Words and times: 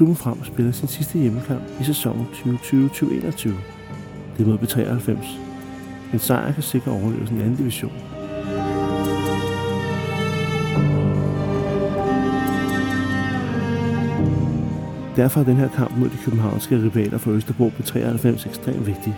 Klubben 0.00 0.16
Frem 0.16 0.44
spiller 0.44 0.72
sin 0.72 0.88
sidste 0.88 1.18
hjemmekamp 1.18 1.62
i 1.80 1.84
sæsonen 1.84 2.26
2020-2021. 2.32 3.48
Det 4.36 4.42
er 4.42 4.46
mod 4.46 4.58
B93. 4.58 5.26
En 6.12 6.18
sejr 6.18 6.52
kan 6.52 6.62
sikre 6.62 6.92
overlevelsen 6.92 7.38
i 7.38 7.40
anden 7.40 7.56
division. 7.56 7.92
Derfor 15.16 15.40
er 15.40 15.44
den 15.44 15.56
her 15.56 15.68
kamp 15.68 15.96
mod 15.96 16.08
de 16.08 16.16
københavnske 16.24 16.76
rivaler 16.76 17.18
for 17.18 17.30
Østerbro 17.30 17.68
B93 17.68 18.48
ekstremt 18.48 18.86
vigtig. 18.86 19.16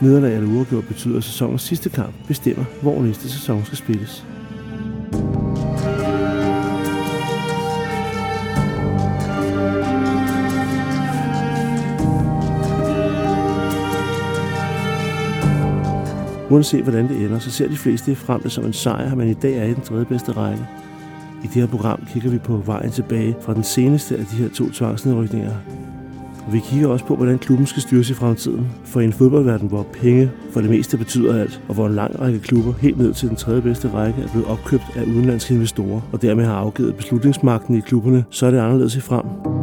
Nederlag 0.00 0.34
eller 0.36 0.56
uafgjort 0.56 0.84
betyder, 0.84 1.16
at 1.16 1.24
sæsonens 1.24 1.62
sidste 1.62 1.90
kamp 1.90 2.14
bestemmer, 2.26 2.64
hvor 2.82 3.02
næste 3.02 3.30
sæson 3.30 3.64
skal 3.64 3.78
spilles. 3.78 4.26
Uanset 16.56 16.82
hvordan 16.82 17.08
det 17.08 17.16
ender, 17.16 17.38
så 17.38 17.50
ser 17.50 17.68
de 17.68 17.76
fleste 17.76 18.14
frem 18.14 18.42
det 18.42 18.52
som 18.52 18.64
en 18.64 18.72
sejr, 18.72 19.10
at 19.10 19.16
man 19.16 19.28
i 19.28 19.34
dag 19.34 19.58
er 19.58 19.64
i 19.64 19.74
den 19.74 19.82
tredje 19.82 20.04
bedste 20.04 20.32
række. 20.32 20.66
I 21.44 21.46
det 21.46 21.54
her 21.54 21.66
program 21.66 22.02
kigger 22.12 22.30
vi 22.30 22.38
på 22.38 22.56
vejen 22.56 22.90
tilbage 22.90 23.36
fra 23.40 23.54
den 23.54 23.62
seneste 23.62 24.16
af 24.16 24.24
de 24.24 24.36
her 24.36 24.48
to 24.48 24.70
tvangsnedrykninger. 24.70 25.52
Og 26.46 26.52
vi 26.52 26.58
kigger 26.58 26.88
også 26.88 27.04
på, 27.04 27.16
hvordan 27.16 27.38
klubben 27.38 27.66
skal 27.66 27.82
styres 27.82 28.10
i 28.10 28.14
fremtiden. 28.14 28.66
For 28.84 29.00
i 29.00 29.04
en 29.04 29.12
fodboldverden, 29.12 29.68
hvor 29.68 29.82
penge 29.82 30.30
for 30.52 30.60
det 30.60 30.70
meste 30.70 30.98
betyder 30.98 31.40
alt, 31.40 31.60
og 31.68 31.74
hvor 31.74 31.86
en 31.86 31.94
lang 31.94 32.20
række 32.20 32.38
klubber 32.38 32.72
helt 32.80 32.98
ned 32.98 33.14
til 33.14 33.28
den 33.28 33.36
tredje 33.36 33.62
bedste 33.62 33.90
række 33.94 34.22
er 34.22 34.28
blevet 34.28 34.48
opkøbt 34.48 34.84
af 34.96 35.02
udenlandske 35.02 35.54
investorer, 35.54 36.00
og 36.12 36.22
dermed 36.22 36.44
har 36.44 36.54
afgivet 36.54 36.96
beslutningsmagten 36.96 37.76
i 37.76 37.80
klubberne, 37.80 38.24
så 38.30 38.46
er 38.46 38.50
det 38.50 38.58
anderledes 38.58 38.96
i 38.96 39.00
frem. 39.00 39.55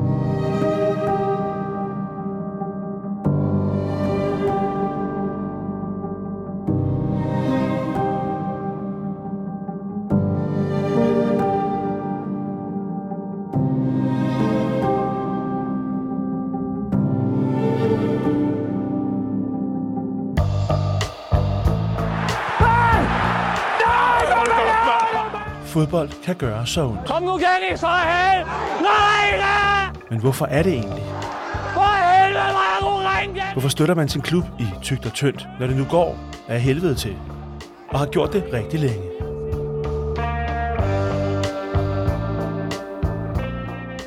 Fodbold 25.74 26.10
kan 26.24 26.36
gøre 26.36 26.68
så 26.68 26.86
ondt. 26.86 27.06
Kom 27.06 27.24
nu, 27.24 27.38
Kenny, 27.38 27.76
så 27.76 27.88
er 27.88 28.34
held! 28.34 28.48
Nej, 28.82 29.38
nej! 29.38 30.02
Men 30.10 30.20
hvorfor 30.20 30.46
er 30.46 30.64
det 30.64 30.74
egentlig? 30.74 31.04
For 31.74 31.82
helvede, 31.82 32.44
nej, 32.44 32.80
nu 32.82 32.88
ring 32.88 33.38
igen! 33.38 33.54
Hvorfor 33.54 33.70
støtter 33.70 33.96
man 33.96 34.10
sin 34.10 34.22
klub 34.22 34.44
i 34.60 34.66
tygt 34.82 35.06
og 35.06 35.14
tyndt, 35.14 35.48
når 35.60 35.68
det 35.68 35.76
nu 35.78 35.86
går 35.90 36.18
af 36.48 36.62
helvede 36.62 36.96
til? 36.96 37.16
Og 37.90 38.00
har 38.00 38.06
gjort 38.06 38.34
det 38.34 38.44
rigtig 38.54 38.80
længe. 38.80 39.04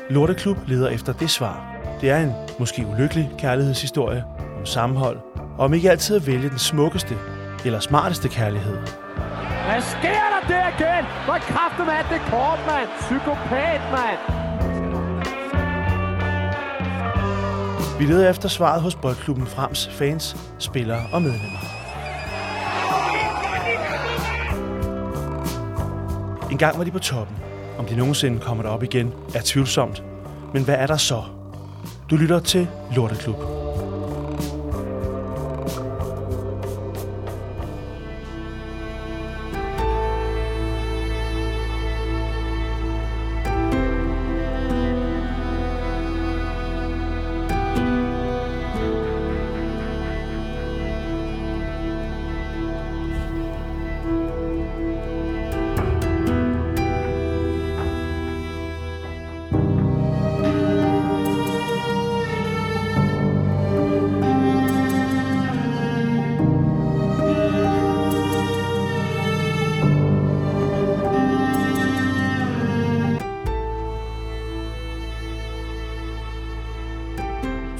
Lorteklub 0.09 0.57
leder 0.67 0.89
efter 0.89 1.13
det 1.13 1.29
svar. 1.29 1.75
Det 2.01 2.09
er 2.09 2.17
en 2.17 2.33
måske 2.59 2.85
ulykkelig 2.85 3.29
kærlighedshistorie 3.37 4.23
om 4.59 4.65
sammenhold, 4.65 5.17
og 5.57 5.65
om 5.65 5.73
ikke 5.73 5.91
altid 5.91 6.15
at 6.15 6.27
vælge 6.27 6.49
den 6.49 6.59
smukkeste 6.59 7.15
eller 7.65 7.79
smarteste 7.79 8.29
kærlighed. 8.29 8.77
Hvad 9.67 9.81
sker 9.81 10.26
der 10.47 10.67
igen? 10.67 11.05
Hvor 11.25 11.37
kraften 11.37 11.85
med 11.85 12.01
det 12.11 12.21
kort, 12.31 12.59
mand? 12.67 12.89
Psykopat, 12.99 13.81
mand! 13.91 14.19
Vi 17.99 18.05
leder 18.05 18.29
efter 18.29 18.49
svaret 18.49 18.81
hos 18.81 18.95
Boldklubben 18.95 19.47
Frems 19.47 19.87
fans, 19.87 20.37
spillere 20.59 21.01
og 21.13 21.21
medlemmer. 21.21 21.59
En 26.51 26.57
gang 26.57 26.77
var 26.77 26.83
de 26.83 26.91
på 26.91 26.99
toppen. 26.99 27.37
Om 27.77 27.85
de 27.85 27.95
nogensinde 27.95 28.39
kommer 28.39 28.63
derop 28.63 28.83
igen, 28.83 29.13
er 29.35 29.41
tvivlsomt. 29.43 30.03
Men 30.53 30.63
hvad 30.63 30.75
er 30.75 30.87
der 30.87 30.97
så? 30.97 31.23
Du 32.09 32.15
lytter 32.15 32.39
til 32.39 32.67
Lorteklub. 32.95 33.56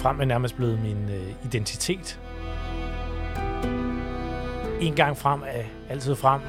Frem 0.08 0.22
er 0.22 0.26
nærmest 0.26 0.56
blevet 0.56 0.80
min 0.82 1.10
øh, 1.10 1.46
identitet. 1.46 2.20
En 4.82 4.94
gang 4.96 5.18
frem 5.18 5.42
er 5.46 5.64
altid 5.90 6.16
frem. 6.16 6.42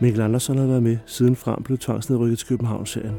Mikkel 0.00 0.20
Andersen 0.20 0.58
har 0.58 0.66
været 0.66 0.82
med 0.82 0.98
siden 1.06 1.36
frem 1.36 1.62
blev 1.62 1.78
tvangsnedrykket 1.78 2.38
til 2.38 2.48
København-serien. 2.48 3.16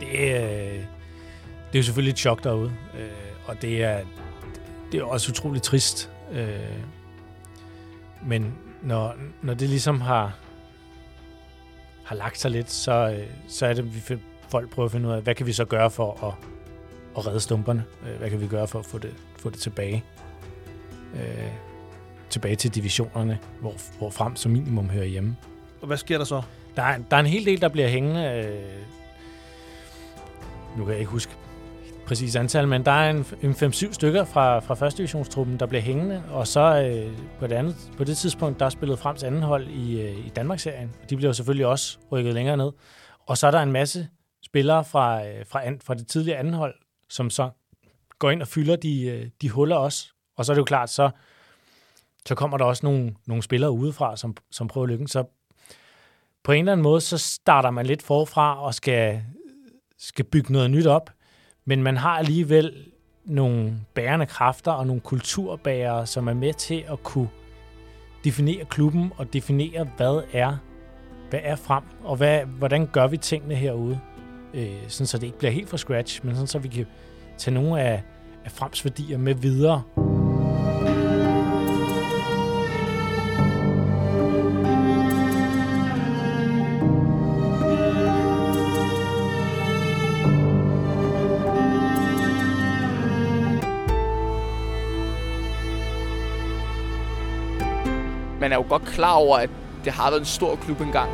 Det, 0.00 0.08
øh, 0.12 0.84
det 1.72 1.74
er 1.74 1.78
jo 1.78 1.82
selvfølgelig 1.82 2.12
et 2.12 2.18
chok 2.18 2.44
derude, 2.44 2.72
øh, 2.94 3.25
og 3.46 3.62
det 3.62 3.82
er, 3.84 4.00
det 4.92 5.00
er 5.00 5.04
også 5.04 5.30
utroligt 5.30 5.64
trist. 5.64 6.10
Øh, 6.32 6.82
men 8.26 8.54
når, 8.82 9.14
når 9.42 9.54
det 9.54 9.68
ligesom 9.68 10.00
har, 10.00 10.36
har 12.04 12.16
lagt 12.16 12.38
sig 12.38 12.50
lidt, 12.50 12.70
så, 12.70 12.92
øh, 12.92 13.26
så 13.48 13.66
er 13.66 13.72
det, 13.72 13.94
vi 13.94 14.18
folk 14.48 14.70
prøver 14.70 14.86
at 14.86 14.92
finde 14.92 15.08
ud 15.08 15.12
af, 15.12 15.22
hvad 15.22 15.34
kan 15.34 15.46
vi 15.46 15.52
så 15.52 15.64
gøre 15.64 15.90
for 15.90 16.24
at, 16.26 16.34
at 17.18 17.26
redde 17.26 17.40
stumperne? 17.40 17.84
Øh, 18.06 18.18
hvad 18.18 18.30
kan 18.30 18.40
vi 18.40 18.46
gøre 18.46 18.68
for 18.68 18.78
at 18.78 18.86
få 18.86 18.98
det, 18.98 19.14
få 19.38 19.50
det 19.50 19.58
tilbage? 19.58 20.04
Øh, 21.14 21.50
tilbage 22.30 22.56
til 22.56 22.74
divisionerne, 22.74 23.38
hvor, 23.60 23.74
hvor 23.98 24.10
frem 24.10 24.36
som 24.36 24.52
minimum 24.52 24.90
hører 24.90 25.04
hjemme. 25.04 25.36
Og 25.80 25.86
hvad 25.86 25.96
sker 25.96 26.18
der 26.18 26.24
så? 26.24 26.42
Der 26.76 26.82
er, 26.82 26.98
der 27.10 27.16
er 27.16 27.20
en 27.20 27.26
hel 27.26 27.44
del, 27.44 27.60
der 27.60 27.68
bliver 27.68 27.88
hængende. 27.88 28.44
Øh, 28.44 28.82
nu 30.78 30.84
kan 30.84 30.92
jeg 30.92 31.00
ikke 31.00 31.10
huske 31.10 31.32
præcis 32.06 32.36
antal, 32.36 32.68
men 32.68 32.84
der 32.84 32.90
er 32.90 33.10
en, 33.10 33.26
en 33.42 33.50
5-7 33.50 33.92
stykker 33.92 34.24
fra, 34.24 34.58
fra 34.58 34.74
første 34.74 34.98
divisionstruppen, 34.98 35.60
der 35.60 35.66
bliver 35.66 35.82
hængende. 35.82 36.22
Og 36.30 36.46
så 36.46 36.60
øh, 36.60 37.18
på, 37.38 37.46
det 37.46 37.54
andet, 37.54 37.76
på 37.96 38.04
det 38.04 38.16
tidspunkt, 38.16 38.60
der 38.60 38.66
er 38.66 38.70
spillet 38.70 39.06
anden 39.24 39.42
hold 39.42 39.68
i, 39.68 40.00
øh, 40.00 40.26
i 40.26 40.28
Danmarksserien. 40.28 40.92
De 41.10 41.16
bliver 41.16 41.28
jo 41.28 41.32
selvfølgelig 41.32 41.66
også 41.66 41.98
rykket 42.12 42.34
længere 42.34 42.56
ned. 42.56 42.72
Og 43.26 43.38
så 43.38 43.46
er 43.46 43.50
der 43.50 43.62
en 43.62 43.72
masse 43.72 44.08
spillere 44.44 44.84
fra, 44.84 45.26
øh, 45.26 45.46
fra, 45.46 45.66
an, 45.66 45.80
fra 45.84 45.94
det 45.94 46.06
tidligere 46.06 46.38
anden 46.38 46.54
hold, 46.54 46.74
som 47.08 47.30
så 47.30 47.50
går 48.18 48.30
ind 48.30 48.42
og 48.42 48.48
fylder 48.48 48.76
de, 48.76 49.06
øh, 49.06 49.28
de 49.42 49.50
huller 49.50 49.76
også. 49.76 50.12
Og 50.36 50.44
så 50.44 50.52
er 50.52 50.54
det 50.54 50.60
jo 50.60 50.64
klart, 50.64 50.90
så, 50.90 51.10
så 52.26 52.34
kommer 52.34 52.58
der 52.58 52.64
også 52.64 52.86
nogle, 52.86 53.14
nogle 53.26 53.42
spillere 53.42 53.70
udefra, 53.70 54.16
som, 54.16 54.36
som 54.50 54.68
prøver 54.68 54.86
lykken. 54.86 55.08
Så 55.08 55.24
på 56.44 56.52
en 56.52 56.58
eller 56.58 56.72
anden 56.72 56.82
måde, 56.82 57.00
så 57.00 57.18
starter 57.18 57.70
man 57.70 57.86
lidt 57.86 58.02
forfra 58.02 58.62
og 58.62 58.74
skal, 58.74 59.22
skal 59.98 60.24
bygge 60.24 60.52
noget 60.52 60.70
nyt 60.70 60.86
op. 60.86 61.10
Men 61.68 61.82
man 61.82 61.96
har 61.96 62.18
alligevel 62.18 62.72
nogle 63.24 63.80
bærende 63.94 64.26
kræfter 64.26 64.72
og 64.72 64.86
nogle 64.86 65.00
kulturbærere, 65.00 66.06
som 66.06 66.28
er 66.28 66.34
med 66.34 66.52
til 66.52 66.84
at 66.88 67.02
kunne 67.02 67.28
definere 68.24 68.64
klubben 68.64 69.12
og 69.16 69.32
definere, 69.32 69.88
hvad 69.96 70.22
er, 70.32 70.56
hvad 71.30 71.40
er 71.42 71.56
frem, 71.56 71.84
og 72.04 72.16
hvad, 72.16 72.40
hvordan 72.44 72.86
gør 72.86 73.06
vi 73.06 73.16
tingene 73.16 73.54
herude. 73.54 74.00
Øh, 74.54 74.88
sådan 74.88 75.06
så 75.06 75.18
det 75.18 75.26
ikke 75.26 75.38
bliver 75.38 75.52
helt 75.52 75.68
fra 75.68 75.76
scratch, 75.76 76.24
men 76.24 76.34
sådan 76.34 76.46
så 76.46 76.58
vi 76.58 76.68
kan 76.68 76.86
tage 77.38 77.54
nogle 77.54 77.80
af, 77.80 78.02
af 78.44 78.50
frems 78.50 78.84
værdier 78.84 79.18
med 79.18 79.34
videre. 79.34 79.82
Godt 98.68 98.84
klar 98.84 99.12
over, 99.12 99.36
at 99.36 99.50
det 99.84 99.92
har 99.92 100.10
været 100.10 100.20
en 100.20 100.26
stor 100.26 100.56
klub 100.56 100.80
engang. 100.80 101.10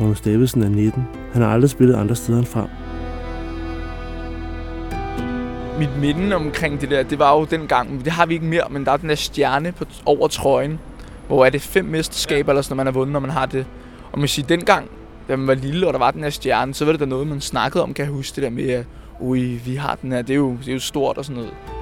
Magnus 0.00 0.20
Davidsen 0.20 0.62
er 0.62 0.68
19. 0.68 1.06
Han 1.32 1.42
har 1.42 1.48
aldrig 1.48 1.70
spillet 1.70 1.94
andre 1.94 2.14
steder 2.14 2.38
end 2.38 2.46
frem. 2.46 2.68
Mit 5.78 6.00
minde 6.00 6.36
omkring 6.36 6.80
det 6.80 6.90
der, 6.90 7.02
det 7.02 7.18
var 7.18 7.38
jo 7.38 7.44
den 7.44 7.66
gang, 7.66 8.04
det 8.04 8.12
har 8.12 8.26
vi 8.26 8.34
ikke 8.34 8.46
mere, 8.46 8.62
men 8.70 8.84
der 8.84 8.92
er 8.92 8.96
den 8.96 9.08
der 9.08 9.14
stjerne 9.14 9.72
på, 9.72 9.84
over 10.04 10.28
trøjen, 10.28 10.78
hvor 11.26 11.46
er 11.46 11.50
det 11.50 11.62
fem 11.62 11.84
mesterskaber, 11.84 12.52
eller 12.52 12.62
sådan, 12.62 12.76
når 12.76 12.84
man 12.84 12.86
har 12.86 12.92
vundet, 12.92 13.12
når 13.12 13.20
man 13.20 13.30
har 13.30 13.46
det. 13.46 13.66
Og 14.12 14.18
man 14.18 14.28
siger, 14.28 14.46
dengang, 14.46 14.88
da 15.28 15.36
man 15.36 15.46
var 15.46 15.54
lille, 15.54 15.86
og 15.86 15.92
der 15.92 15.98
var 15.98 16.10
den 16.10 16.22
her 16.22 16.30
stjerne, 16.30 16.74
så 16.74 16.84
var 16.84 16.92
det 16.92 17.00
da 17.00 17.06
noget, 17.06 17.26
man 17.26 17.40
snakkede 17.40 17.82
om, 17.82 17.94
kan 17.94 18.04
jeg 18.04 18.12
huske 18.12 18.36
det 18.36 18.42
der 18.42 18.50
med, 18.50 18.70
at 18.70 18.84
ui, 19.20 19.40
vi 19.40 19.74
har 19.74 19.98
den 20.02 20.12
her, 20.12 20.22
det 20.22 20.30
er 20.30 20.36
jo, 20.36 20.56
det 20.60 20.68
er 20.68 20.72
jo 20.72 20.80
stort 20.80 21.18
og 21.18 21.24
sådan 21.24 21.36
noget. 21.36 21.75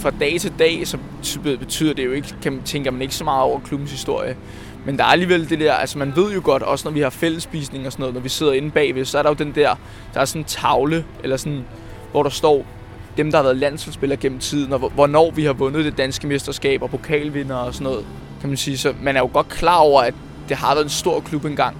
Fra 0.00 0.10
dag 0.20 0.40
til 0.40 0.52
dag, 0.58 0.86
så 0.86 0.98
betyder 1.44 1.94
det 1.94 2.04
jo 2.04 2.12
ikke, 2.12 2.34
kan, 2.42 2.62
tænker 2.64 2.90
man 2.90 3.02
ikke 3.02 3.14
så 3.14 3.24
meget 3.24 3.42
over 3.42 3.60
klubbens 3.60 3.90
historie. 3.90 4.36
Men 4.84 4.98
der 4.98 5.04
er 5.04 5.08
alligevel 5.08 5.50
det 5.50 5.60
der, 5.60 5.72
altså 5.72 5.98
man 5.98 6.16
ved 6.16 6.32
jo 6.32 6.40
godt, 6.44 6.62
også 6.62 6.88
når 6.88 6.92
vi 6.92 7.00
har 7.00 7.10
fællesspisning 7.10 7.86
og 7.86 7.92
sådan 7.92 8.02
noget, 8.02 8.14
når 8.14 8.20
vi 8.20 8.28
sidder 8.28 8.52
inde 8.52 8.70
bagved, 8.70 9.04
så 9.04 9.18
er 9.18 9.22
der 9.22 9.30
jo 9.30 9.34
den 9.34 9.54
der, 9.54 9.74
der 10.14 10.20
er 10.20 10.24
sådan 10.24 10.40
en 10.40 10.44
tavle, 10.44 11.04
eller 11.22 11.36
sådan, 11.36 11.64
hvor 12.12 12.22
der 12.22 12.30
står 12.30 12.66
dem, 13.16 13.30
der 13.30 13.38
har 13.38 13.42
været 13.42 13.56
landsholdsspillere 13.56 14.20
gennem 14.20 14.38
tiden, 14.38 14.72
og 14.72 14.78
hvornår 14.78 15.30
vi 15.30 15.44
har 15.44 15.52
vundet 15.52 15.84
det 15.84 15.98
danske 15.98 16.26
mesterskab 16.26 16.82
og 16.82 16.90
pokalvinder 16.90 17.56
og 17.56 17.74
sådan 17.74 17.84
noget, 17.84 18.06
kan 18.40 18.48
man 18.48 18.56
sige. 18.56 18.78
Så 18.78 18.94
man 19.02 19.16
er 19.16 19.20
jo 19.20 19.30
godt 19.32 19.48
klar 19.48 19.76
over, 19.76 20.02
at 20.02 20.14
det 20.48 20.56
har 20.56 20.74
været 20.74 20.84
en 20.84 20.90
stor 20.90 21.20
klub 21.20 21.44
engang. 21.44 21.76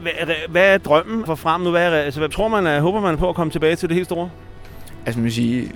Hvad 0.00 0.12
er, 0.18 0.26
hvad 0.48 0.74
er 0.74 0.78
drømmen 0.78 1.26
for 1.26 1.34
frem 1.34 1.60
nu? 1.60 1.70
Hvad, 1.70 1.92
er, 1.92 1.96
altså, 1.96 2.20
hvad 2.20 2.28
tror 2.28 2.48
man, 2.48 2.66
øh, 2.66 2.82
håber 2.82 3.00
man 3.00 3.18
på 3.18 3.28
at 3.28 3.34
komme 3.34 3.50
tilbage 3.50 3.76
til 3.76 3.88
det 3.88 3.94
helt 3.94 4.06
store? 4.06 4.30
Altså 5.06 5.20
man 5.20 5.30
sige, 5.30 5.72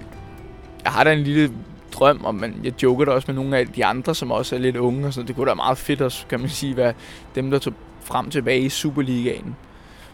jeg 0.84 0.92
har 0.92 1.04
da 1.04 1.12
en 1.12 1.18
lille 1.18 1.52
drøm, 1.92 2.24
og 2.24 2.34
man, 2.34 2.54
jeg 2.64 2.82
joker 2.82 3.04
da 3.04 3.10
også 3.10 3.24
med 3.28 3.34
nogle 3.34 3.58
af 3.58 3.66
de 3.66 3.84
andre, 3.84 4.14
som 4.14 4.30
også 4.30 4.56
er 4.56 4.60
lidt 4.60 4.76
unge, 4.76 5.06
og 5.06 5.14
sådan. 5.14 5.28
det 5.28 5.36
kunne 5.36 5.50
da 5.50 5.54
meget 5.54 5.78
fedt 5.78 6.00
også, 6.00 6.26
kan 6.26 6.40
man 6.40 6.48
sige, 6.48 6.76
være 6.76 6.92
dem, 7.34 7.50
der 7.50 7.58
tog 7.58 7.72
frem 8.00 8.30
tilbage 8.30 8.60
i 8.60 8.68
Superligaen. 8.68 9.56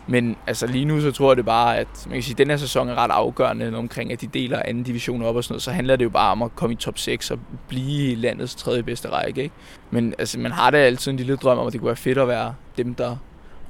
Men 0.07 0.37
altså 0.47 0.67
lige 0.67 0.85
nu, 0.85 1.01
så 1.01 1.13
tror 1.13 1.31
jeg 1.31 1.37
det 1.37 1.45
bare, 1.45 1.79
at 1.79 2.07
man 2.07 2.15
kan 2.15 2.23
sige, 2.23 2.35
at 2.35 2.39
den 2.39 2.51
her 2.51 2.57
sæson 2.57 2.89
er 2.89 2.95
ret 2.95 3.11
afgørende 3.11 3.77
omkring, 3.77 4.13
at 4.13 4.21
de 4.21 4.27
deler 4.27 4.63
anden 4.65 4.83
division 4.83 5.23
op 5.23 5.37
og 5.37 5.45
sådan 5.45 5.53
noget. 5.53 5.63
Så 5.63 5.71
handler 5.71 5.97
det 5.97 6.05
jo 6.05 6.11
bare 6.11 6.33
om 6.33 6.43
at 6.43 6.57
komme 6.57 6.73
i 6.73 6.77
top 6.77 6.99
6 6.99 7.31
og 7.31 7.39
blive 7.69 8.13
i 8.13 8.15
landets 8.15 8.55
tredje 8.55 8.83
bedste 8.83 9.09
række. 9.09 9.43
Ikke? 9.43 9.55
Men 9.91 10.15
altså, 10.19 10.39
man 10.39 10.53
har 10.53 10.71
da 10.71 10.77
altid 10.77 11.11
en 11.11 11.17
lille 11.17 11.37
drøm 11.37 11.59
om, 11.59 11.67
at 11.67 11.73
det 11.73 11.81
kunne 11.81 11.87
være 11.87 11.97
fedt 11.97 12.19
at 12.19 12.29
være 12.29 12.55
dem, 12.77 12.95
der 12.95 13.17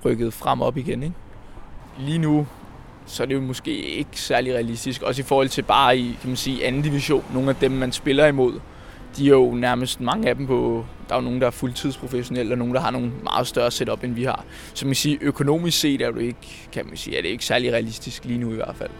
rykkede 0.04 0.30
frem 0.30 0.62
op 0.62 0.76
igen. 0.76 1.02
Ikke? 1.02 1.14
Lige 1.98 2.18
nu, 2.18 2.46
så 3.06 3.22
er 3.22 3.26
det 3.26 3.34
jo 3.34 3.40
måske 3.40 3.70
ikke 3.70 4.20
særlig 4.20 4.54
realistisk. 4.54 5.02
Også 5.02 5.22
i 5.22 5.24
forhold 5.24 5.48
til 5.48 5.62
bare 5.62 5.98
i, 5.98 6.16
kan 6.20 6.30
man 6.30 6.36
sige, 6.36 6.66
anden 6.66 6.82
division. 6.82 7.24
Nogle 7.34 7.50
af 7.50 7.56
dem, 7.56 7.70
man 7.70 7.92
spiller 7.92 8.26
imod, 8.26 8.60
de 9.16 9.26
er 9.26 9.30
jo 9.30 9.54
nærmest 9.54 10.00
mange 10.00 10.28
af 10.28 10.36
dem 10.36 10.46
på... 10.46 10.86
Der 11.08 11.14
er 11.14 11.18
jo 11.18 11.24
nogen, 11.24 11.40
der 11.40 11.46
er 11.46 11.50
fuldtidsprofessionelle, 11.50 12.54
og 12.54 12.58
nogen, 12.58 12.74
der 12.74 12.80
har 12.80 12.90
nogle 12.90 13.12
meget 13.22 13.46
større 13.46 13.70
setup, 13.70 14.04
end 14.04 14.14
vi 14.14 14.24
har. 14.24 14.44
Så 14.74 14.86
man 14.86 14.94
siger, 14.94 15.18
økonomisk 15.20 15.80
set 15.80 16.02
er 16.02 16.10
det 16.10 16.22
ikke, 16.22 16.68
kan 16.72 16.86
man 16.86 16.96
sige, 16.96 17.18
er 17.18 17.22
det 17.22 17.28
ikke 17.28 17.44
særlig 17.44 17.72
realistisk 17.72 18.24
lige 18.24 18.38
nu 18.38 18.52
i 18.52 18.54
hvert 18.54 18.76
fald. 18.76 18.90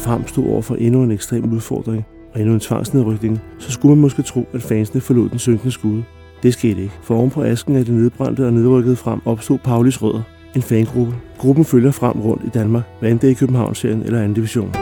Der 0.00 0.06
fremstod 0.06 0.46
over 0.46 0.62
for 0.62 0.74
endnu 0.74 1.02
en 1.02 1.10
ekstrem 1.10 1.52
udfordring 1.52 2.06
og 2.34 2.40
endnu 2.40 2.54
en 2.54 2.60
tvangsnedrykning, 2.60 3.40
så 3.58 3.72
skulle 3.72 3.94
man 3.94 4.02
måske 4.02 4.22
tro, 4.22 4.48
at 4.54 4.62
fansene 4.62 5.00
forlod 5.00 5.28
den 5.28 5.38
synkende 5.38 5.72
skud. 5.72 6.02
Det 6.42 6.52
skete 6.52 6.82
ikke, 6.82 6.94
for 7.02 7.14
oven 7.14 7.30
på 7.30 7.42
asken 7.42 7.76
af 7.76 7.84
det 7.84 7.94
nedbrændte 7.94 8.46
og 8.46 8.52
nedrykkede 8.52 8.96
frem 8.96 9.20
opstod 9.24 9.58
Paulis 9.58 10.02
Rødder, 10.02 10.22
en 10.56 10.62
fangruppe. 10.62 11.14
Gruppen 11.38 11.64
følger 11.64 11.90
frem 11.90 12.20
rundt 12.20 12.44
i 12.44 12.48
Danmark, 12.48 12.82
hvad 13.00 13.10
end 13.10 13.20
det 13.20 13.26
er 13.26 13.30
i 13.30 13.34
Københavnsserien 13.34 14.02
eller 14.02 14.18
anden 14.18 14.34
division. 14.34 14.74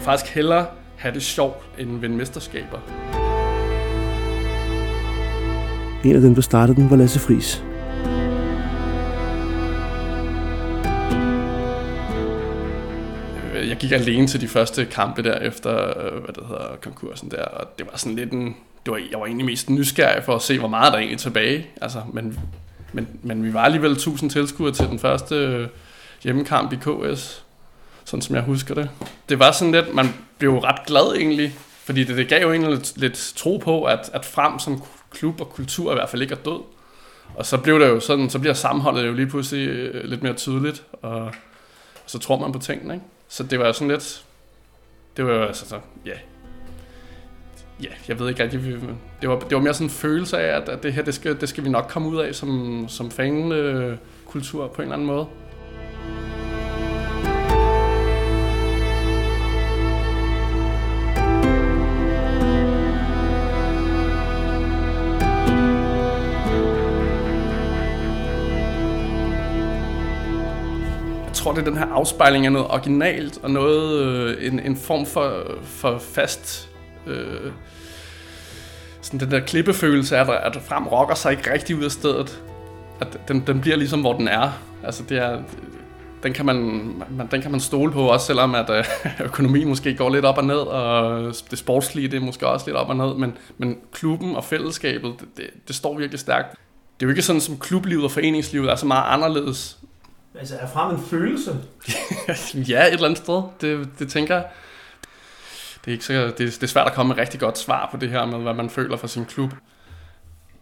Faktisk 0.00 0.34
hellere 0.34 0.66
have 0.96 1.14
det 1.14 1.22
sjovt 1.22 1.56
end 1.78 2.00
vinde 2.00 2.16
mesterskaber. 2.16 2.78
En 6.04 6.16
af 6.16 6.20
dem, 6.20 6.34
der 6.34 6.42
startede 6.42 6.80
den, 6.80 6.90
var 6.90 6.96
Lasse 6.96 7.18
Friis. 7.18 7.64
Jeg 13.70 13.78
gik 13.78 13.92
alene 13.92 14.26
til 14.26 14.40
de 14.40 14.48
første 14.48 14.84
kampe 14.84 15.22
der 15.22 15.38
efter, 15.38 15.98
øh, 15.98 16.24
hvad 16.24 16.34
det 16.34 16.44
hedder, 16.48 16.76
konkursen 16.82 17.30
der, 17.30 17.44
og 17.44 17.78
det 17.78 17.86
var 17.90 17.96
sådan 17.96 18.16
lidt 18.16 18.32
en, 18.32 18.56
det 18.86 18.92
var, 18.92 19.00
jeg 19.10 19.20
var 19.20 19.26
egentlig 19.26 19.46
mest 19.46 19.70
nysgerrig 19.70 20.24
for 20.24 20.34
at 20.34 20.42
se, 20.42 20.58
hvor 20.58 20.68
meget 20.68 20.92
der 20.92 20.98
egentlig 20.98 21.18
tilbage, 21.18 21.66
altså, 21.80 22.02
men, 22.12 22.38
men, 22.92 23.08
men 23.22 23.44
vi 23.44 23.54
var 23.54 23.60
alligevel 23.60 23.92
1000 23.92 24.30
tilskuere 24.30 24.72
til 24.72 24.86
den 24.86 24.98
første 24.98 25.34
øh, 25.34 25.68
hjemmekamp 26.22 26.72
i 26.72 26.76
KS, 26.76 27.44
sådan 28.04 28.22
som 28.22 28.36
jeg 28.36 28.44
husker 28.44 28.74
det. 28.74 28.90
Det 29.28 29.38
var 29.38 29.52
sådan 29.52 29.72
lidt, 29.72 29.94
man 29.94 30.14
blev 30.38 30.58
ret 30.58 30.86
glad 30.86 31.14
egentlig, 31.16 31.54
fordi 31.84 32.04
det, 32.04 32.16
det 32.16 32.28
gav 32.28 32.42
jo 32.42 32.52
egentlig 32.52 32.74
lidt, 32.74 32.96
lidt 32.96 33.32
tro 33.36 33.56
på, 33.56 33.84
at, 33.84 34.10
at 34.12 34.24
frem 34.24 34.58
som 34.58 34.82
klub 35.10 35.40
og 35.40 35.48
kultur 35.50 35.92
i 35.92 35.94
hvert 35.94 36.08
fald 36.08 36.22
ikke 36.22 36.34
er 36.34 36.38
død. 36.38 36.60
Og 37.34 37.46
så 37.46 37.56
blev 37.56 37.80
det 37.80 37.88
jo 37.88 38.00
sådan, 38.00 38.30
så 38.30 38.38
bliver 38.38 38.54
sammenholdet 38.54 39.06
jo 39.06 39.12
lige 39.12 39.26
pludselig 39.26 39.68
øh, 39.68 40.04
lidt 40.04 40.22
mere 40.22 40.34
tydeligt, 40.34 40.84
og, 41.02 41.20
og 41.20 41.32
så 42.06 42.18
tror 42.18 42.38
man 42.38 42.52
på 42.52 42.58
tingene, 42.58 42.94
ikke? 42.94 43.06
Så 43.30 43.42
det 43.42 43.58
var 43.58 43.72
sådan 43.72 43.88
lidt... 43.88 44.24
Det 45.16 45.26
var 45.26 45.32
jo 45.32 45.42
altså 45.42 45.68
så... 45.68 45.80
Ja. 46.06 46.14
Ja, 47.82 47.88
jeg 48.08 48.18
ved 48.18 48.28
ikke 48.28 48.42
rigtig... 48.42 48.60
Det 49.20 49.28
var, 49.28 49.38
det 49.38 49.52
var 49.52 49.62
mere 49.62 49.74
sådan 49.74 49.86
en 49.86 49.90
følelse 49.90 50.38
af, 50.38 50.56
at, 50.56 50.68
at 50.68 50.82
det 50.82 50.92
her, 50.92 51.02
det 51.02 51.14
skal, 51.14 51.40
det 51.40 51.48
skal 51.48 51.64
vi 51.64 51.68
nok 51.68 51.86
komme 51.88 52.08
ud 52.08 52.18
af 52.18 52.34
som, 52.34 52.84
som 52.88 53.10
fankultur 53.10 54.64
øh, 54.64 54.70
på 54.70 54.76
en 54.76 54.82
eller 54.82 54.94
anden 54.94 55.06
måde. 55.06 55.26
Tror, 71.40 71.52
det 71.52 71.60
er 71.60 71.64
den 71.64 71.76
her 71.76 71.86
afspejling 71.86 72.46
af 72.46 72.52
noget 72.52 72.68
originalt, 72.68 73.38
og 73.42 73.50
noget, 73.50 74.00
øh, 74.00 74.46
en, 74.46 74.60
en 74.60 74.76
form 74.76 75.06
for, 75.06 75.42
for 75.62 75.98
fast... 75.98 76.68
Øh, 77.06 77.52
sådan 79.00 79.20
den 79.20 79.30
der 79.30 79.40
klippefølelse 79.40 80.16
af, 80.16 80.46
at 80.46 80.58
frem 80.62 80.86
rocker 80.86 81.14
sig 81.14 81.32
ikke 81.32 81.52
rigtig 81.52 81.76
ud 81.76 81.84
af 81.84 81.90
stedet. 81.90 82.42
At 83.00 83.20
den, 83.28 83.40
den 83.46 83.60
bliver 83.60 83.76
ligesom, 83.76 84.00
hvor 84.00 84.12
den 84.12 84.28
er. 84.28 84.50
Altså, 84.84 85.02
det 85.08 85.18
er, 85.18 85.42
den 86.22 86.32
kan 86.32 86.46
man, 86.46 86.56
man, 87.10 87.28
den 87.30 87.42
kan 87.42 87.50
man 87.50 87.60
stole 87.60 87.92
på, 87.92 88.06
også 88.06 88.26
selvom 88.26 88.54
at 88.54 88.70
øh, 88.70 88.84
økonomien 89.26 89.68
måske 89.68 89.94
går 89.94 90.10
lidt 90.10 90.24
op 90.24 90.38
og 90.38 90.44
ned, 90.44 90.56
og 90.56 91.24
det 91.50 91.58
sportslige 91.58 92.08
det 92.08 92.16
er 92.16 92.20
måske 92.20 92.46
også 92.46 92.66
lidt 92.66 92.76
op 92.76 92.88
og 92.88 92.96
ned, 92.96 93.14
men, 93.14 93.36
men 93.58 93.76
klubben 93.92 94.36
og 94.36 94.44
fællesskabet, 94.44 95.14
det, 95.20 95.28
det, 95.36 95.46
det 95.68 95.76
står 95.76 95.98
virkelig 95.98 96.20
stærkt. 96.20 96.50
Det 96.50 97.06
er 97.06 97.08
jo 97.08 97.10
ikke 97.10 97.22
sådan, 97.22 97.40
som 97.40 97.58
klublivet 97.58 98.04
og 98.04 98.10
foreningslivet 98.10 98.70
er 98.70 98.76
så 98.76 98.86
meget 98.86 99.04
anderledes 99.06 99.78
Altså 100.38 100.56
er 100.56 100.66
frem 100.66 100.94
en 100.94 101.02
følelse? 101.02 101.56
ja, 102.70 102.86
et 102.86 102.92
eller 102.92 103.04
andet 103.04 103.18
sted. 103.18 103.42
Det, 103.60 103.88
det 103.98 104.08
tænker 104.08 104.34
jeg. 104.34 104.44
Det 105.84 105.90
er, 105.90 105.92
ikke 105.92 106.04
så, 106.04 106.12
det, 106.12 106.38
det 106.38 106.62
er 106.62 106.66
svært 106.66 106.86
at 106.86 106.92
komme 106.92 107.08
med 107.08 107.16
et 107.16 107.20
rigtig 107.20 107.40
godt 107.40 107.58
svar 107.58 107.88
på 107.90 107.96
det 107.96 108.10
her 108.10 108.26
med, 108.26 108.38
hvad 108.38 108.54
man 108.54 108.70
føler 108.70 108.96
for 108.96 109.06
sin 109.06 109.24
klub. 109.24 109.54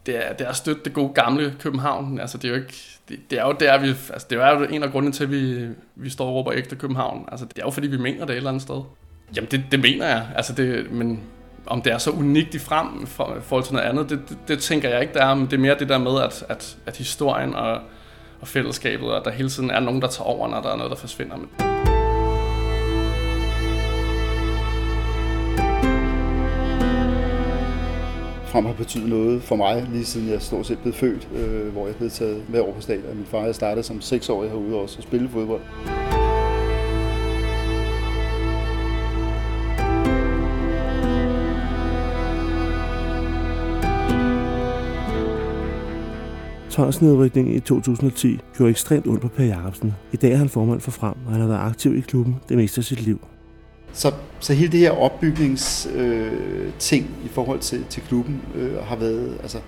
Det 0.07 0.27
er, 0.27 0.33
det 0.33 0.45
er 0.45 0.49
at 0.49 0.57
støtte 0.57 0.85
det 0.85 0.93
gode 0.93 1.15
gamle 1.15 1.55
København. 1.61 2.21
Altså, 2.21 2.39
det 2.39 2.45
er 2.45 2.49
jo 2.49 2.55
ikke, 2.55 2.75
det, 3.09 3.19
det 3.31 3.39
er 3.39 3.47
jo 3.47 3.53
der, 3.61 3.79
vi, 3.79 3.89
altså, 3.89 4.27
det 4.31 4.39
er 4.39 4.59
jo 4.59 4.65
en 4.65 4.83
af 4.83 4.91
grundene 4.91 5.13
til, 5.13 5.25
at 5.25 5.31
vi, 5.31 5.69
vi 5.97 6.11
står 6.11 6.27
og 6.27 6.35
råber 6.35 6.53
ægte 6.53 6.77
København. 6.77 7.29
Altså, 7.33 7.47
det 7.47 7.59
er 7.59 7.63
jo 7.63 7.71
fordi, 7.71 7.87
vi 7.87 7.97
mener 7.97 8.21
det 8.21 8.31
et 8.31 8.37
eller 8.37 8.51
andet 8.51 8.63
sted. 8.63 8.83
Jamen, 9.37 9.51
det, 9.51 9.65
det 9.71 9.81
mener 9.81 10.07
jeg. 10.07 10.27
Altså, 10.37 10.53
det, 10.53 10.91
men 10.91 11.21
om 11.67 11.83
det 11.83 11.93
er 11.93 11.99
så 11.99 12.11
unikt 12.11 12.55
i 12.55 12.59
frem 12.59 13.07
for, 13.07 13.39
forhold 13.43 13.65
til 13.65 13.75
noget 13.75 13.89
andet, 13.89 14.11
det, 14.11 14.21
det, 14.29 14.39
det, 14.49 14.59
tænker 14.59 14.89
jeg 14.89 15.01
ikke, 15.01 15.15
der 15.15 15.25
er. 15.25 15.35
Men 15.35 15.47
det 15.47 15.53
er 15.53 15.59
mere 15.61 15.79
det 15.79 15.89
der 15.89 15.99
med, 15.99 16.21
at, 16.21 16.45
at, 16.49 16.77
at 16.87 16.97
historien 16.97 17.55
og 17.55 17.81
og 18.41 18.49
fællesskabet, 18.49 19.11
og 19.11 19.17
at 19.17 19.25
der 19.25 19.31
hele 19.31 19.49
tiden 19.49 19.71
er 19.71 19.81
nogen, 19.81 20.03
der 20.03 20.09
tager 20.09 20.29
over, 20.29 20.49
når 20.49 20.61
der 20.61 20.73
er 20.73 20.77
noget, 20.77 20.91
der 20.91 20.97
forsvinder. 20.97 21.37
Frem 28.45 28.67
har 28.67 28.73
betydet 28.73 29.09
noget 29.09 29.43
for 29.43 29.57
mig, 29.57 29.87
lige 29.93 30.05
siden 30.05 30.29
jeg 30.29 30.43
stort 30.43 30.67
set 30.67 30.79
blev 30.79 30.93
født, 30.93 31.29
øh, 31.35 31.73
hvor 31.73 31.87
jeg 31.87 31.97
blev 31.97 32.11
taget 32.11 32.51
med 32.51 32.61
over 32.61 32.75
på 32.75 32.81
stadion. 32.81 33.17
Min 33.17 33.27
far 33.27 33.45
jeg 33.45 33.55
startede 33.55 33.83
som 33.83 34.01
seksårig 34.01 34.51
herude 34.51 34.77
også 34.77 34.99
og 34.99 35.03
spille 35.03 35.29
fodbold. 35.29 35.61
Tvangsnedrykningen 46.79 47.55
i 47.55 47.61
2010 47.61 48.41
gjorde 48.57 48.71
ekstremt 48.71 49.07
ondt 49.07 49.23
på 49.23 49.29
Per 49.29 49.45
Jacobsen. 49.45 49.95
I 50.13 50.17
dag 50.17 50.33
er 50.33 50.37
han 50.37 50.49
formand 50.49 50.81
for 50.81 50.91
Frem, 50.91 51.15
og 51.27 51.33
han 51.33 51.41
har 51.41 51.49
været 51.49 51.61
aktiv 51.61 51.97
i 51.97 52.01
klubben 52.01 52.37
det 52.49 52.57
meste 52.57 52.79
af 52.79 52.85
sit 52.85 53.01
liv. 53.01 53.21
Så, 53.93 54.13
så 54.41 54.53
hele 54.55 54.73
det 54.73 54.81
her 54.81 54.91
opbygningsting 54.91 55.97
øh, 55.97 56.73
ting 56.79 57.07
i 57.25 57.29
forhold 57.29 57.59
til, 57.59 57.85
til 57.91 58.03
klubben 58.03 58.43
øh, 58.55 58.77
har 58.83 58.97
været, 58.97 59.39
altså, 59.43 59.59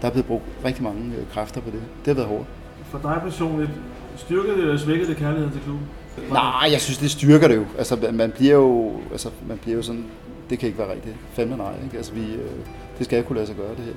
der 0.00 0.08
er 0.08 0.12
blevet 0.12 0.26
brugt 0.26 0.44
rigtig 0.64 0.82
mange 0.82 1.16
øh, 1.18 1.28
kræfter 1.32 1.60
på 1.60 1.70
det. 1.70 1.80
Det 1.98 2.06
har 2.06 2.14
været 2.14 2.28
hårdt. 2.28 2.46
For 2.90 2.98
dig 2.98 3.20
personligt, 3.22 3.70
styrkede 4.16 4.52
det 4.52 4.62
eller 4.62 4.76
svækkede 4.76 5.08
det 5.08 5.16
kærligheden 5.16 5.52
til 5.52 5.60
klubben? 5.62 5.86
Nej, 6.30 6.68
jeg 6.72 6.80
synes, 6.80 6.98
det 6.98 7.10
styrker 7.10 7.48
det 7.48 7.56
jo. 7.56 7.64
Altså, 7.78 8.10
man 8.12 8.30
bliver 8.30 8.54
jo, 8.54 8.92
altså, 9.12 9.30
man 9.48 9.58
bliver 9.58 9.76
jo 9.76 9.82
sådan, 9.82 10.04
det 10.50 10.58
kan 10.58 10.66
ikke 10.66 10.78
være 10.78 10.92
rigtigt. 10.92 11.16
Fandme 11.32 11.56
nej, 11.56 11.72
ikke? 11.84 11.96
Altså, 11.96 12.12
vi, 12.12 12.20
øh, 12.20 12.50
det 12.98 13.06
skal 13.06 13.16
jeg 13.16 13.26
kunne 13.26 13.36
lade 13.36 13.46
sig 13.46 13.56
gøre, 13.56 13.70
det 13.70 13.84
her. 13.84 13.92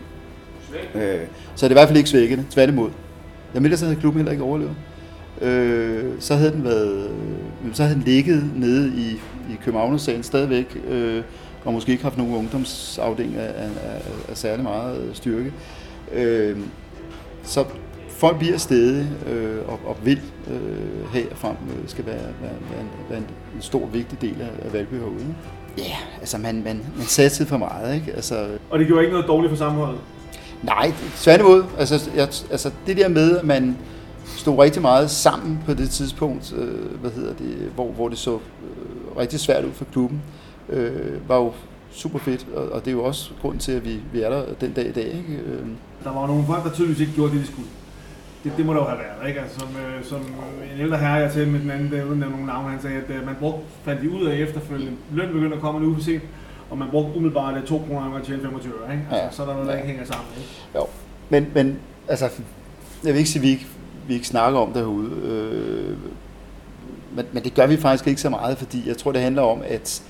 Øh, 0.95 1.19
så 1.55 1.65
er 1.65 1.67
det 1.67 1.73
i 1.73 1.79
hvert 1.79 1.87
fald 1.87 1.97
ikke 1.97 2.09
svækkende, 2.09 2.45
tværtimod. 2.49 2.89
Jeg 3.53 3.61
mener, 3.61 3.75
så 3.75 3.85
havde 3.85 3.99
klubben 3.99 4.19
heller 4.19 4.31
ikke 4.31 4.43
overlevet. 4.43 4.75
Øh, 5.41 6.03
så 6.19 6.35
havde 6.35 6.51
den 6.51 6.63
været, 6.63 7.09
øh, 7.65 7.73
så 7.75 7.83
havde 7.83 7.95
den 7.95 8.03
ligget 8.03 8.51
nede 8.55 8.93
i, 8.97 9.11
i 9.53 9.57
Københavnersagen 9.63 10.23
stadigvæk, 10.23 10.77
øh, 10.89 11.23
og 11.65 11.73
måske 11.73 11.91
ikke 11.91 12.03
haft 12.03 12.17
nogen 12.17 12.35
ungdomsafdeling 12.35 13.35
af, 13.35 13.63
af, 13.63 13.67
af, 13.67 14.01
af 14.29 14.37
særlig 14.37 14.63
meget 14.63 15.09
styrke. 15.13 15.53
Øh, 16.13 16.57
så 17.43 17.65
folk 18.09 18.37
bliver 18.39 18.57
stedige 18.57 19.07
øh, 19.29 19.57
og, 19.67 19.79
og 19.85 19.97
vil 20.03 20.21
øh, 20.51 21.13
herfrem 21.13 21.55
øh, 21.69 21.89
skal 21.89 22.05
være, 22.05 22.15
være, 22.15 22.51
være, 22.71 22.81
en, 22.81 22.89
være 23.09 23.17
en, 23.17 23.25
en 23.55 23.61
stor, 23.61 23.85
vigtig 23.85 24.21
del 24.21 24.35
af, 24.41 24.65
af 24.65 24.73
Valby 24.73 24.93
herude. 24.93 25.35
Ja, 25.77 25.83
yeah, 25.83 26.19
altså 26.19 26.37
man, 26.37 26.55
man, 26.63 26.81
man 26.97 27.05
satte 27.05 27.45
for 27.45 27.57
meget, 27.57 27.95
ikke? 27.95 28.13
Altså, 28.13 28.47
og 28.69 28.79
det 28.79 28.87
gjorde 28.87 29.01
ikke 29.01 29.13
noget 29.13 29.27
dårligt 29.27 29.49
for 29.49 29.57
sammenholdet? 29.57 29.99
Nej, 30.65 30.93
tværtimod. 31.15 31.63
Altså, 31.77 32.09
jeg, 32.15 32.27
altså 32.51 32.71
det 32.87 32.97
der 32.97 33.07
med, 33.07 33.37
at 33.37 33.45
man 33.45 33.77
stod 34.25 34.59
rigtig 34.59 34.81
meget 34.81 35.11
sammen 35.11 35.59
på 35.65 35.73
det 35.73 35.89
tidspunkt, 35.89 36.53
øh, 36.57 37.01
hvad 37.01 37.11
hedder 37.11 37.33
det, 37.33 37.71
hvor, 37.75 37.91
hvor 37.91 38.09
det 38.09 38.17
så 38.17 38.33
øh, 38.33 39.17
rigtig 39.17 39.39
svært 39.39 39.65
ud 39.65 39.71
for 39.71 39.85
klubben, 39.85 40.21
øh, 40.69 41.29
var 41.29 41.35
jo 41.35 41.53
super 41.91 42.19
fedt, 42.19 42.47
og, 42.55 42.69
og 42.69 42.85
det 42.85 42.87
er 42.87 42.91
jo 42.91 43.03
også 43.03 43.31
grund 43.41 43.59
til, 43.59 43.71
at 43.71 43.85
vi, 43.85 43.99
vi 44.13 44.21
er 44.21 44.29
der 44.29 44.43
den 44.61 44.71
dag 44.71 44.87
i 44.87 44.91
dag. 44.91 45.05
Ikke? 45.05 45.41
Øh. 45.45 45.65
Der 46.03 46.13
var 46.13 46.27
nogle 46.27 46.45
folk, 46.45 46.63
der 46.63 46.71
tydeligvis 46.71 47.01
ikke 47.01 47.13
gjorde 47.13 47.31
det, 47.31 47.41
de 47.41 47.47
skulle. 47.47 47.67
Det, 48.43 48.53
det 48.57 48.65
må 48.65 48.73
der 48.73 48.79
jo 48.79 48.85
have 48.85 48.99
været, 48.99 49.27
ikke? 49.29 49.41
Altså, 49.41 49.59
som, 49.59 49.69
øh, 49.69 50.03
som 50.03 50.21
en 50.73 50.81
ældre 50.81 50.97
herre, 50.97 51.13
jeg 51.13 51.31
til 51.31 51.47
med 51.47 51.59
den 51.59 51.71
anden, 51.71 51.89
dag, 51.89 52.07
uden 52.07 52.19
nogle 52.19 52.45
navn, 52.45 52.71
han 52.71 52.81
sagde, 52.81 52.97
at 52.97 53.15
øh, 53.15 53.25
man 53.25 53.35
brugte, 53.39 53.61
fandt 53.83 54.01
de 54.01 54.09
ud 54.09 54.25
af 54.25 54.37
efterfølgende, 54.37 54.91
løn 55.13 55.27
begyndte 55.33 55.55
at 55.55 55.61
komme 55.61 55.79
en 55.79 55.85
uge 55.85 55.95
for 55.95 56.03
sent, 56.03 56.23
og 56.69 56.77
man 56.77 56.87
brugte 56.91 57.17
umiddelbart 57.17 57.63
2 57.63 57.77
kroner, 57.77 58.01
og 58.05 58.11
man 58.11 58.23
tjente 58.23 58.41
25 58.41 58.73
øre, 58.73 58.91
ikke? 58.93 59.03
Altså, 59.11 59.23
ja. 59.23 59.31
Så 59.31 59.41
er 59.43 59.47
der 59.47 59.53
noget, 59.53 59.67
der 59.67 59.75
ikke 59.75 59.87
hænger 59.87 60.05
sammen, 60.05 60.27
ikke? 60.37 60.49
Jo, 60.75 60.85
men, 61.29 61.47
men 61.53 61.79
altså, 62.07 62.25
jeg 63.03 63.13
vil 63.13 63.17
ikke 63.17 63.29
sige, 63.29 63.39
at 63.39 63.43
vi 63.43 63.49
ikke, 63.49 63.65
vi 64.07 64.13
ikke 64.13 64.27
snakker 64.27 64.59
om 64.59 64.73
det 64.73 64.81
herude, 64.81 65.11
øh, 65.23 65.97
men, 67.15 67.25
men 67.31 67.43
det 67.43 67.53
gør 67.53 67.67
vi 67.67 67.77
faktisk 67.77 68.07
ikke 68.07 68.21
så 68.21 68.29
meget, 68.29 68.57
fordi 68.57 68.87
jeg 68.87 68.97
tror, 68.97 69.11
det 69.11 69.21
handler 69.21 69.41
om, 69.41 69.61
at 69.67 70.03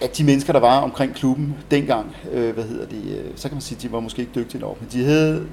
at 0.00 0.18
de 0.18 0.24
mennesker, 0.24 0.52
der 0.52 0.60
var 0.60 0.80
omkring 0.80 1.14
klubben 1.14 1.56
dengang, 1.70 2.16
øh, 2.32 2.54
hvad 2.54 2.64
hedder 2.64 2.86
det, 2.86 3.18
øh, 3.18 3.30
så 3.36 3.48
kan 3.48 3.54
man 3.54 3.62
sige, 3.62 3.76
at 3.76 3.82
de 3.82 3.92
var 3.92 4.00
måske 4.00 4.20
ikke 4.20 4.32
dygtige 4.34 4.60
nok, 4.60 4.80
men 4.80 4.88
de 4.92 5.04
havde 5.04 5.46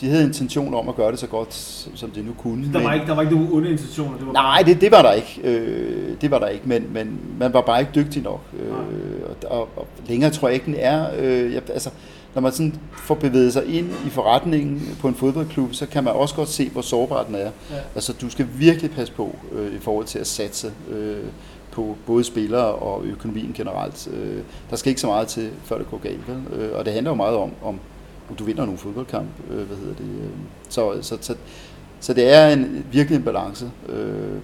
de 0.00 0.08
havde 0.08 0.24
intention 0.24 0.74
om 0.74 0.88
at 0.88 0.96
gøre 0.96 1.10
det 1.10 1.18
så 1.18 1.26
godt, 1.26 1.54
som 1.94 2.10
de 2.10 2.22
nu 2.22 2.32
kunne. 2.38 2.72
Der 2.72 2.82
var, 2.82 2.94
ikke, 2.94 3.06
der 3.06 3.14
var 3.14 3.22
ikke 3.22 3.34
nogen 3.34 3.52
onde 3.52 3.70
intentioner? 3.70 4.16
Det 4.18 4.26
var 4.26 4.32
nej, 4.32 4.62
det, 4.66 4.80
det 4.80 4.92
var 4.92 5.02
der 5.02 5.12
ikke. 5.12 5.40
Øh, 5.44 6.20
det 6.20 6.30
var 6.30 6.38
der 6.38 6.46
ikke, 6.46 6.68
men, 6.68 6.86
men 6.92 7.20
man 7.38 7.52
var 7.52 7.60
bare 7.60 7.80
ikke 7.80 7.92
dygtig 7.94 8.22
nok. 8.22 8.40
Øh, 8.60 8.72
og, 9.44 9.68
og 9.76 9.86
længere 10.06 10.30
tror 10.30 10.48
jeg 10.48 10.54
ikke, 10.54 10.66
den 10.66 10.74
er. 10.78 11.06
Øh, 11.18 11.54
jeg, 11.54 11.62
altså, 11.70 11.90
når 12.34 12.42
man 12.42 12.52
sådan 12.52 12.74
får 12.92 13.14
bevæget 13.14 13.52
sig 13.52 13.66
ind 13.78 13.90
i 14.06 14.10
forretningen 14.10 14.96
på 15.00 15.08
en 15.08 15.14
fodboldklub, 15.14 15.74
så 15.74 15.86
kan 15.86 16.04
man 16.04 16.12
også 16.12 16.34
godt 16.34 16.48
se, 16.48 16.68
hvor 16.70 16.82
sårbar 16.82 17.24
den 17.24 17.34
er. 17.34 17.38
Ja. 17.38 17.50
Altså, 17.94 18.12
du 18.20 18.30
skal 18.30 18.46
virkelig 18.54 18.90
passe 18.90 19.12
på 19.12 19.36
øh, 19.52 19.74
i 19.74 19.78
forhold 19.78 20.06
til 20.06 20.18
at 20.18 20.26
satse 20.26 20.72
øh, 20.90 21.24
på 21.70 21.96
både 22.06 22.24
spillere 22.24 22.74
og 22.74 23.04
økonomien 23.04 23.52
generelt. 23.54 24.08
Øh, 24.12 24.42
der 24.70 24.76
skal 24.76 24.90
ikke 24.90 25.00
så 25.00 25.06
meget 25.06 25.28
til, 25.28 25.50
før 25.64 25.78
det 25.78 25.90
går 25.90 25.98
galt. 25.98 26.28
Vel? 26.28 26.60
Øh, 26.60 26.78
og 26.78 26.84
det 26.84 26.92
handler 26.92 27.10
jo 27.10 27.14
meget 27.14 27.36
om, 27.36 27.50
om 27.62 27.80
om 28.30 28.36
du 28.36 28.44
vinder 28.44 28.64
nogle 28.64 28.78
fodboldkamp. 28.78 29.28
Øh, 29.50 29.66
hvad 29.66 29.76
hedder 29.76 29.94
det? 29.94 30.04
Øh. 30.04 30.30
Så, 30.68 30.98
så, 31.02 31.18
så, 31.20 31.34
så 32.00 32.14
det 32.14 32.34
er 32.34 32.48
en, 32.48 32.86
virkelig 32.92 33.16
en 33.16 33.22
balance. 33.22 33.70
Øh. 33.88 34.38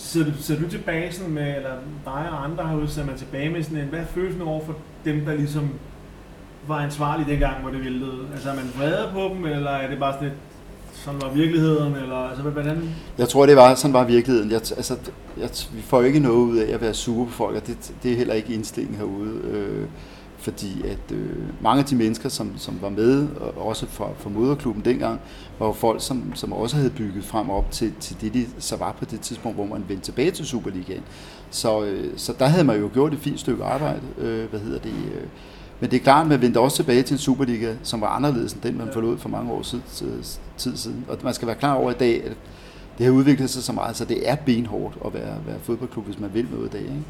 Sidder 0.00 0.30
du, 0.58 0.64
du 0.64 0.70
tilbage 0.70 1.12
sådan 1.12 1.32
med, 1.32 1.56
eller 1.56 1.70
dig 2.04 2.28
og 2.30 2.44
andre 2.44 2.68
herude, 2.68 2.88
ser 2.88 3.06
man 3.06 3.16
tilbage 3.16 3.50
med 3.50 3.62
sådan 3.62 3.78
en, 3.78 3.88
hvad 3.88 4.00
er 4.00 4.04
følelsen 4.04 4.42
over 4.42 4.64
for 4.64 4.76
dem, 5.04 5.24
der 5.24 5.34
ligesom 5.34 5.70
var 6.68 6.76
ansvarlige 6.76 7.30
dengang, 7.30 7.62
hvor 7.62 7.70
det 7.70 7.84
væltede? 7.84 8.26
Altså 8.32 8.50
er 8.50 8.54
man 8.54 8.72
vrede 8.78 9.10
på 9.12 9.34
dem, 9.34 9.44
eller 9.44 9.70
er 9.70 9.90
det 9.90 9.98
bare 9.98 10.12
sådan 10.12 10.28
et, 10.28 10.34
sådan 10.92 11.22
var 11.22 11.30
virkeligheden, 11.30 11.96
eller 11.96 12.16
altså 12.16 12.42
hvordan? 12.42 12.94
Jeg 13.18 13.28
tror, 13.28 13.46
det 13.46 13.56
var, 13.56 13.74
sådan 13.74 13.92
var 13.92 14.04
virkeligheden. 14.04 14.50
Jeg, 14.50 14.56
altså, 14.56 14.96
jeg, 15.38 15.50
vi 15.72 15.82
får 15.82 16.00
jo 16.00 16.06
ikke 16.06 16.20
noget 16.20 16.36
ud 16.36 16.56
af 16.58 16.74
at 16.74 16.80
være 16.80 16.94
sure 16.94 17.26
på 17.26 17.32
folk, 17.32 17.56
og 17.56 17.66
det, 17.66 17.92
det 18.02 18.12
er 18.12 18.16
heller 18.16 18.34
ikke 18.34 18.54
indstillingen 18.54 18.98
herude. 18.98 19.40
Øh, 19.44 19.88
fordi 20.40 20.82
at 20.86 21.12
øh, 21.12 21.62
mange 21.62 21.80
af 21.80 21.84
de 21.84 21.96
mennesker, 21.96 22.28
som, 22.28 22.52
som 22.56 22.78
var 22.82 22.88
med, 22.88 23.28
og 23.36 23.66
også 23.66 23.86
fra, 23.86 24.08
fra 24.18 24.30
moderklubben 24.30 24.84
dengang, 24.84 25.20
var 25.58 25.66
jo 25.66 25.72
folk, 25.72 26.02
som, 26.02 26.32
som 26.34 26.52
også 26.52 26.76
havde 26.76 26.90
bygget 26.90 27.24
frem 27.24 27.50
op 27.50 27.70
til, 27.70 27.92
til 28.00 28.20
det, 28.20 28.34
de 28.34 28.46
så 28.58 28.76
var 28.76 28.92
på 28.92 29.04
det 29.04 29.20
tidspunkt, 29.20 29.56
hvor 29.56 29.66
man 29.66 29.84
vendte 29.88 30.04
tilbage 30.04 30.30
til 30.30 30.46
Superligaen. 30.46 31.02
Så, 31.50 31.84
øh, 31.84 32.12
så 32.16 32.34
der 32.38 32.46
havde 32.46 32.64
man 32.64 32.80
jo 32.80 32.90
gjort 32.92 33.12
et 33.12 33.18
fint 33.18 33.40
stykke 33.40 33.64
arbejde. 33.64 34.00
Øh, 34.18 34.50
hvad 34.50 34.60
hedder 34.60 34.78
det? 34.78 34.92
Øh. 35.14 35.26
Men 35.80 35.90
det 35.90 35.96
er 35.96 36.00
klart, 36.04 36.22
at 36.22 36.28
man 36.28 36.42
vendte 36.42 36.60
også 36.60 36.76
tilbage 36.76 37.02
til 37.02 37.14
en 37.14 37.18
Superliga, 37.18 37.74
som 37.82 38.00
var 38.00 38.08
anderledes 38.08 38.52
end 38.52 38.62
den, 38.62 38.78
man 38.78 38.88
forlod 38.92 39.18
for 39.18 39.28
mange 39.28 39.52
år 39.52 39.62
siden, 39.62 39.84
øh, 40.02 40.24
tid 40.56 40.76
siden. 40.76 41.04
Og 41.08 41.18
man 41.22 41.34
skal 41.34 41.46
være 41.48 41.56
klar 41.56 41.74
over 41.74 41.90
i 41.90 41.94
dag, 41.94 42.24
at 42.24 42.36
det 42.98 43.06
har 43.06 43.12
udviklet 43.12 43.50
sig 43.50 43.62
så 43.62 43.72
meget, 43.72 43.96
så 43.96 44.04
det 44.04 44.30
er 44.30 44.34
benhårdt 44.34 44.98
at 45.06 45.14
være, 45.14 45.36
være 45.46 45.58
fodboldklub, 45.62 46.04
hvis 46.04 46.18
man 46.18 46.30
vil 46.34 46.46
noget 46.52 46.66
i 46.66 46.70
dag. 46.70 46.82
Ikke? 46.82 47.02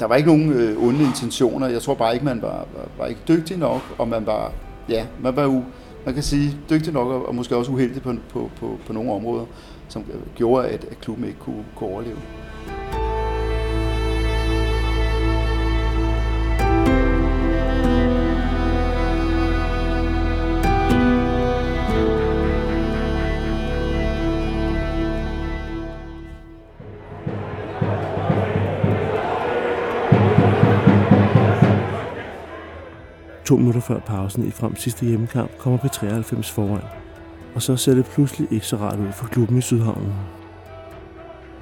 Der 0.00 0.06
var 0.06 0.16
ikke 0.16 0.28
nogen 0.28 0.52
øh, 0.52 0.82
onde 0.84 1.04
intentioner. 1.04 1.66
Jeg 1.66 1.82
tror 1.82 1.94
bare 1.94 2.14
ikke, 2.14 2.24
man 2.24 2.42
var, 2.42 2.66
var, 2.76 2.88
var 2.98 3.06
ikke 3.06 3.20
dygtig 3.28 3.56
nok, 3.56 3.82
og 3.98 4.08
man 4.08 4.26
var, 4.26 4.52
ja, 4.88 5.06
man 5.22 5.36
var 5.36 5.42
jo, 5.42 5.64
man 6.04 6.14
kan 6.14 6.22
sige, 6.22 6.56
dygtig 6.70 6.92
nok, 6.92 7.08
og, 7.08 7.28
og 7.28 7.34
måske 7.34 7.56
også 7.56 7.72
uheldig 7.72 8.02
på, 8.02 8.14
på, 8.28 8.50
på, 8.60 8.78
på 8.86 8.92
nogle 8.92 9.12
områder, 9.12 9.44
som 9.88 10.04
øh, 10.12 10.20
gjorde, 10.34 10.68
at, 10.68 10.84
at 10.84 11.00
klubben 11.00 11.24
ikke 11.24 11.38
kunne, 11.38 11.64
kunne 11.76 11.90
overleve. 11.90 12.16
To 33.48 33.56
minutter 33.56 33.80
før 33.80 33.98
pausen 33.98 34.46
i 34.46 34.50
frem 34.50 34.76
sidste 34.76 35.06
hjemmekamp 35.06 35.50
kommer 35.58 35.78
P93 35.78 36.52
foran. 36.52 36.80
Og 37.54 37.62
så 37.62 37.76
ser 37.76 37.94
det 37.94 38.06
pludselig 38.06 38.48
ikke 38.50 38.66
så 38.66 38.76
rart 38.76 38.98
ud 38.98 39.12
for 39.12 39.26
klubben 39.26 39.58
i 39.58 39.60
Sydhavnen. 39.60 40.12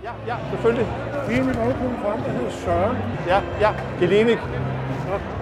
Ja, 0.05 0.11
ja, 0.27 0.37
selvfølgelig. 0.51 0.87
Vi 1.29 1.35
er 1.35 1.45
med 1.45 1.55
målgruppen 1.55 1.99
frem, 2.03 2.21
der 2.23 2.31
hedder 2.31 2.51
Søren. 2.51 2.97
Ja, 3.27 3.41
ja, 3.61 3.75
Gelinik. 4.01 4.39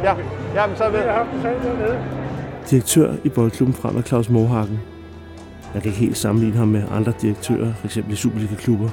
Ja, 0.03 0.15
ja, 0.55 0.67
men 0.67 0.77
så 0.77 0.85
er 0.85 0.91
vi. 0.91 0.97
Jeg 0.97 1.13
har 1.13 1.25
haft 1.25 1.45
dernede. 1.65 1.99
Direktør 2.71 3.15
i 3.25 3.29
boldklubben 3.29 3.75
frem 3.75 3.97
er 3.97 4.03
Claus 4.03 4.31
Mohagen. 4.31 4.81
Jeg 5.75 5.83
kan 5.83 5.91
ikke 5.91 6.01
helt 6.01 6.17
sammenligne 6.17 6.57
ham 6.57 6.69
med 6.69 6.83
andre 6.91 7.13
direktører, 7.23 7.73
f.eks. 7.75 7.97
i 7.97 8.15
Superliga-klubber. 8.15 8.89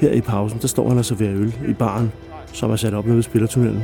Her 0.00 0.10
i 0.10 0.20
pausen, 0.20 0.58
der 0.60 0.68
står 0.68 0.88
han 0.88 0.98
og 0.98 1.04
serverer 1.04 1.34
øl 1.34 1.54
i 1.68 1.72
baren, 1.72 2.12
som 2.52 2.70
er 2.70 2.76
sat 2.76 2.94
op 2.94 3.04
nede 3.04 3.16
ved 3.16 3.22
spillertunnelen. 3.22 3.82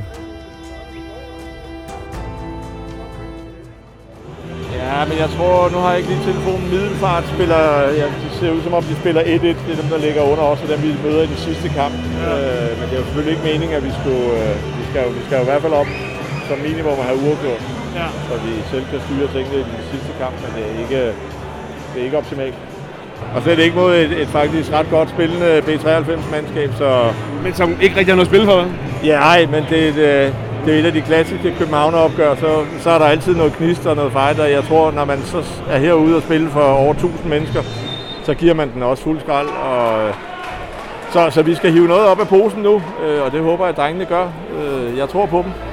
Ja, 5.00 5.04
men 5.10 5.18
jeg 5.24 5.30
tror, 5.36 5.54
nu 5.74 5.78
har 5.82 5.90
jeg 5.92 5.98
ikke 6.00 6.10
lige 6.12 6.24
telefonen, 6.30 6.66
Middelfart 6.74 7.24
spiller, 7.34 7.62
ja, 8.00 8.06
det 8.22 8.30
ser 8.38 8.50
ud 8.56 8.62
som 8.66 8.74
om 8.78 8.84
de 8.90 8.94
spiller 9.02 9.22
1-1, 9.22 9.26
det 9.66 9.72
er 9.74 9.80
dem, 9.82 9.90
der 9.94 10.00
ligger 10.06 10.22
under 10.32 10.44
os, 10.52 10.60
og 10.64 10.68
dem 10.72 10.80
vi 10.86 10.90
møder 11.06 11.22
i 11.26 11.30
den 11.32 11.40
sidste 11.46 11.68
kamp. 11.78 11.94
Ja. 12.22 12.30
Øh, 12.38 12.70
men 12.78 12.84
det 12.88 12.94
er 12.94 13.00
jo 13.02 13.06
selvfølgelig 13.08 13.34
ikke 13.34 13.46
meningen, 13.52 13.74
at 13.78 13.84
vi, 13.88 13.92
skulle, 14.00 14.26
øh, 14.42 14.54
vi, 14.78 14.84
skal, 14.90 15.02
vi 15.18 15.22
skal 15.26 15.36
jo 15.38 15.44
i 15.46 15.50
hvert 15.50 15.62
fald 15.64 15.76
op 15.82 15.90
som 16.48 16.58
minimum 16.68 16.96
at 17.02 17.06
have 17.10 17.18
uafgjort, 17.26 17.62
ja. 18.00 18.08
så 18.28 18.34
vi 18.46 18.52
selv 18.72 18.84
kan 18.90 19.00
styre 19.06 19.26
tingene 19.34 19.56
i 19.62 19.64
den 19.70 19.80
sidste 19.92 20.12
kamp, 20.20 20.34
men 20.42 20.50
det 20.56 20.62
er 20.70 20.74
ikke, 20.84 21.00
det 21.90 21.96
er 22.00 22.04
ikke 22.08 22.18
optimalt. 22.22 22.56
Og 23.34 23.38
slet 23.42 23.58
ikke 23.58 23.76
mod 23.82 23.92
et, 24.04 24.12
et 24.22 24.30
faktisk 24.38 24.68
ret 24.72 24.88
godt 24.96 25.08
spillende 25.16 25.50
B93-mandskab, 25.66 26.70
så... 26.82 26.88
Men 27.44 27.52
som 27.60 27.68
ikke 27.84 27.94
rigtig 27.98 28.12
har 28.12 28.18
noget 28.20 28.28
at 28.28 28.32
spille 28.34 28.46
for, 28.52 28.58
Ja, 29.10 29.16
nej, 29.28 29.40
men 29.54 29.62
det, 29.70 29.94
det, 29.94 30.34
det 30.64 30.74
er 30.74 30.78
et 30.78 30.86
af 30.86 30.92
de 30.92 31.00
klassiske 31.00 31.54
Københavner-opgør, 31.58 32.34
så, 32.34 32.64
så 32.80 32.90
er 32.90 32.98
der 32.98 33.04
altid 33.04 33.34
noget 33.34 33.52
knist 33.52 33.86
og 33.86 33.96
noget 33.96 34.12
fight, 34.12 34.40
og 34.40 34.50
jeg 34.50 34.64
tror, 34.64 34.90
når 34.90 35.04
man 35.04 35.22
så 35.22 35.44
er 35.70 35.78
herude 35.78 36.16
og 36.16 36.22
spille 36.22 36.50
for 36.50 36.62
over 36.62 36.92
1000 36.92 37.28
mennesker, 37.28 37.62
så 38.24 38.34
giver 38.34 38.54
man 38.54 38.72
den 38.74 38.82
også 38.82 39.02
fuld 39.02 39.20
skrald. 39.20 39.48
Og, 39.48 40.08
øh, 40.08 40.14
så, 41.10 41.30
så 41.30 41.42
vi 41.42 41.54
skal 41.54 41.72
hive 41.72 41.88
noget 41.88 42.06
op 42.06 42.20
af 42.20 42.28
posen 42.28 42.62
nu, 42.62 42.82
øh, 43.04 43.22
og 43.24 43.32
det 43.32 43.40
håber 43.40 43.64
jeg, 43.64 43.70
at 43.70 43.76
drengene 43.76 44.04
gør. 44.04 44.28
Øh, 44.58 44.98
jeg 44.98 45.08
tror 45.08 45.26
på 45.26 45.42
dem. 45.42 45.69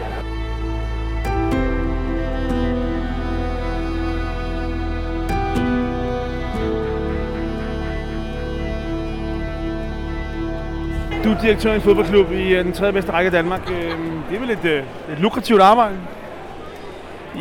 Du 11.28 11.32
er 11.32 11.42
direktør 11.42 11.72
i 11.72 11.76
en 11.76 11.82
fodboldklub 11.82 12.32
i 12.32 12.54
øh, 12.54 12.66
den 12.66 12.74
tredje 12.74 12.94
bedste 12.94 13.12
række 13.12 13.28
i 13.28 13.32
Danmark. 13.32 13.62
Øh, 13.72 13.92
det 14.30 14.36
er 14.36 14.40
vel 14.40 14.52
et, 14.52 14.66
øh, 14.66 14.84
et 15.14 15.20
lukrativt 15.20 15.62
arbejde? 15.62 15.96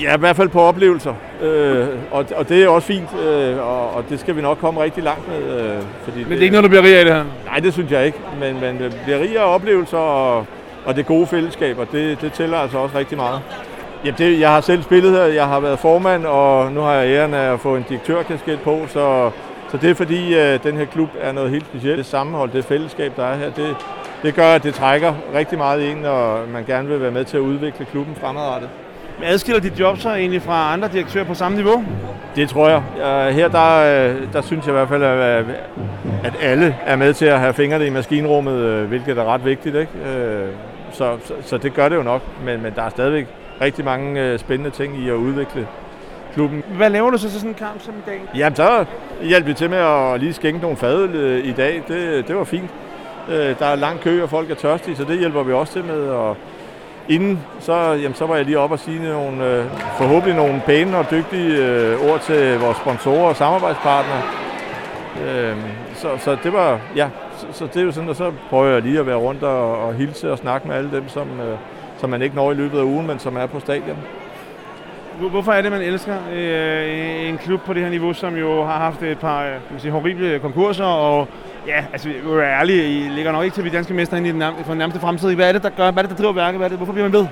Ja, 0.00 0.16
i 0.16 0.18
hvert 0.18 0.36
fald 0.36 0.48
på 0.48 0.60
oplevelser. 0.60 1.14
Øh, 1.42 1.86
og, 2.10 2.26
og 2.36 2.48
det 2.48 2.64
er 2.64 2.68
også 2.68 2.86
fint, 2.86 3.08
øh, 3.26 3.58
og, 3.58 3.94
og 3.94 4.04
det 4.08 4.20
skal 4.20 4.36
vi 4.36 4.42
nok 4.42 4.58
komme 4.58 4.82
rigtig 4.82 5.02
langt 5.04 5.28
med. 5.28 5.60
Øh, 5.60 5.82
fordi 6.04 6.18
Men 6.18 6.30
det 6.30 6.38
er 6.38 6.42
ikke 6.42 6.52
noget, 6.52 6.64
du 6.64 6.68
bliver 6.68 6.82
rig 6.82 6.98
af 6.98 7.04
det 7.04 7.14
her? 7.14 7.24
Nej, 7.46 7.58
det 7.58 7.72
synes 7.72 7.90
jeg 7.90 8.06
ikke. 8.06 8.18
Men 8.40 8.60
man 8.60 8.92
bliver 9.04 9.20
rig 9.20 9.38
af 9.38 9.54
oplevelser 9.54 9.98
og, 9.98 10.46
og 10.84 10.96
det 10.96 11.06
gode 11.06 11.26
fællesskab, 11.26 11.78
og 11.78 11.86
det, 11.92 12.20
det 12.20 12.32
tæller 12.32 12.58
altså 12.58 12.78
også 12.78 12.98
rigtig 12.98 13.16
meget. 13.16 13.40
Jamen 14.04 14.18
det, 14.18 14.40
jeg 14.40 14.50
har 14.50 14.60
selv 14.60 14.82
spillet 14.82 15.12
her, 15.12 15.24
jeg 15.24 15.46
har 15.46 15.60
været 15.60 15.78
formand, 15.78 16.26
og 16.26 16.72
nu 16.72 16.80
har 16.80 16.92
jeg 16.92 17.16
æren 17.16 17.34
af 17.34 17.52
at 17.52 17.60
få 17.60 17.76
en 17.76 17.84
direktørkasket 17.88 18.60
på, 18.60 18.80
så, 18.88 19.30
så 19.70 19.76
det 19.76 19.90
er 19.90 19.94
fordi, 19.94 20.34
at 20.34 20.64
den 20.64 20.76
her 20.76 20.84
klub 20.84 21.08
er 21.20 21.32
noget 21.32 21.50
helt 21.50 21.66
specielt. 21.66 21.98
Det 21.98 22.06
sammenhold, 22.06 22.50
det 22.50 22.64
fællesskab, 22.64 23.12
der 23.16 23.24
er 23.24 23.36
her, 23.36 23.50
det, 23.50 23.76
det 24.22 24.34
gør, 24.34 24.54
at 24.54 24.62
det 24.62 24.74
trækker 24.74 25.14
rigtig 25.34 25.58
meget 25.58 25.82
ind, 25.82 26.06
og 26.06 26.48
man 26.52 26.64
gerne 26.64 26.88
vil 26.88 27.00
være 27.00 27.10
med 27.10 27.24
til 27.24 27.36
at 27.36 27.40
udvikle 27.40 27.84
klubben 27.84 28.14
fremadrettet. 28.14 28.68
Men 29.18 29.28
adskiller 29.28 29.60
dit 29.60 29.80
job 29.80 29.98
så 29.98 30.14
egentlig 30.14 30.42
fra 30.42 30.72
andre 30.72 30.88
direktører 30.92 31.24
på 31.24 31.34
samme 31.34 31.56
niveau? 31.56 31.84
Det 32.36 32.48
tror 32.48 32.68
jeg. 32.68 32.82
Her 33.34 33.48
der, 33.48 34.12
der 34.32 34.42
synes 34.42 34.66
jeg 34.66 34.72
i 34.72 34.76
hvert 34.76 34.88
fald, 34.88 35.02
at 36.24 36.34
alle 36.42 36.76
er 36.86 36.96
med 36.96 37.14
til 37.14 37.26
at 37.26 37.40
have 37.40 37.54
fingrene 37.54 37.86
i 37.86 37.90
maskinrummet, 37.90 38.86
hvilket 38.86 39.18
er 39.18 39.24
ret 39.24 39.44
vigtigt. 39.44 39.76
Ikke? 39.76 39.92
Så, 40.92 41.16
så, 41.24 41.34
så 41.42 41.58
det 41.58 41.74
gør 41.74 41.88
det 41.88 41.96
jo 41.96 42.02
nok, 42.02 42.22
men, 42.44 42.62
men 42.62 42.72
der 42.76 42.82
er 42.82 42.88
stadigvæk 42.88 43.26
rigtig 43.60 43.84
mange 43.84 44.38
spændende 44.38 44.70
ting 44.70 44.98
i 44.98 45.08
at 45.08 45.14
udvikle 45.14 45.66
klubben. 46.36 46.62
Hvad 46.76 46.90
laver 46.90 47.10
du 47.10 47.18
så 47.18 47.30
til 47.30 47.40
sådan 47.40 47.50
en 47.50 47.54
kamp 47.54 47.82
som 47.82 47.94
i 47.94 48.10
dag? 48.10 48.20
Jamen, 48.34 48.56
så 48.56 48.84
hjælper 49.22 49.48
vi 49.48 49.54
til 49.54 49.70
med 49.70 49.78
at 49.78 50.20
lige 50.20 50.32
skænke 50.32 50.60
nogle 50.60 50.76
fadøl 50.76 51.44
i 51.44 51.52
dag. 51.52 51.82
Det, 51.88 52.28
det 52.28 52.36
var 52.36 52.44
fint. 52.44 52.70
Der 53.28 53.66
er 53.66 53.74
lang 53.74 54.00
kø, 54.00 54.22
og 54.22 54.30
folk 54.30 54.50
er 54.50 54.54
tørstige, 54.54 54.96
så 54.96 55.04
det 55.04 55.18
hjælper 55.18 55.42
vi 55.42 55.52
også 55.52 55.72
til 55.72 55.84
med. 55.84 56.08
Og 56.08 56.36
inden, 57.08 57.44
så, 57.60 57.72
jamen, 57.74 58.14
så 58.14 58.26
var 58.26 58.36
jeg 58.36 58.44
lige 58.44 58.58
op 58.58 58.72
og 58.72 58.78
sige 58.78 59.02
nogle, 59.02 59.70
forhåbentlig 59.98 60.36
nogle 60.36 60.62
pæne 60.66 60.98
og 60.98 61.10
dygtige 61.10 61.98
ord 62.10 62.20
til 62.20 62.58
vores 62.58 62.76
sponsorer 62.76 63.28
og 63.28 63.36
samarbejdspartnere. 63.36 64.22
Så, 65.94 66.08
så 66.18 66.36
det 66.42 66.52
var, 66.52 66.80
ja, 66.96 67.08
så, 67.36 67.46
så 67.52 67.66
det 67.66 67.76
er 67.76 67.84
jo 67.84 67.92
sådan, 67.92 68.10
at 68.10 68.16
så 68.16 68.32
prøver 68.50 68.72
jeg 68.72 68.82
lige 68.82 68.98
at 68.98 69.06
være 69.06 69.16
rundt 69.16 69.42
og, 69.42 69.78
og 69.78 69.94
hilse 69.94 70.32
og 70.32 70.38
snakke 70.38 70.68
med 70.68 70.76
alle 70.76 70.90
dem, 70.90 71.08
som, 71.08 71.28
som 71.98 72.10
man 72.10 72.22
ikke 72.22 72.36
når 72.36 72.52
i 72.52 72.54
løbet 72.54 72.78
af 72.78 72.82
ugen, 72.82 73.06
men 73.06 73.18
som 73.18 73.36
er 73.36 73.46
på 73.46 73.60
stadion. 73.60 73.96
Hvorfor 75.20 75.52
er 75.52 75.62
det, 75.62 75.72
man 75.72 75.82
elsker 75.82 76.16
øh, 76.34 77.28
en 77.28 77.38
klub 77.38 77.60
på 77.60 77.72
det 77.72 77.82
her 77.82 77.90
niveau, 77.90 78.12
som 78.12 78.36
jo 78.36 78.64
har 78.64 78.78
haft 78.78 79.02
et 79.02 79.18
par 79.18 79.44
øh, 79.44 79.50
sige, 79.78 79.92
horrible 79.92 80.38
konkurser, 80.38 80.84
og 80.84 81.28
ja, 81.66 81.84
altså, 81.92 82.08
vi 82.08 82.14
er 82.30 82.42
ærlige, 82.42 82.88
I 82.88 83.08
ligger 83.08 83.32
nok 83.32 83.44
ikke 83.44 83.54
til 83.54 83.60
at 83.60 83.64
blive 83.64 83.76
danske 83.76 83.94
mester 83.94 84.16
ind 84.16 84.26
i 84.26 84.30
den 84.30 84.38
nærmeste, 84.38 84.64
for 84.64 84.72
den 84.72 84.78
nærmeste 84.78 85.00
fremtid. 85.00 85.34
Hvad 85.34 85.48
er 85.48 85.52
det, 85.52 85.62
der 85.62 85.68
gør, 85.68 85.90
hvad 85.90 86.04
er 86.04 86.08
det, 86.08 86.16
der 86.16 86.22
driver 86.22 86.32
værket? 86.32 86.58
Hvad 86.58 86.66
er 86.66 86.68
det, 86.68 86.78
hvorfor 86.78 86.92
bliver 86.92 87.08
man 87.08 87.12
ved? 87.12 87.26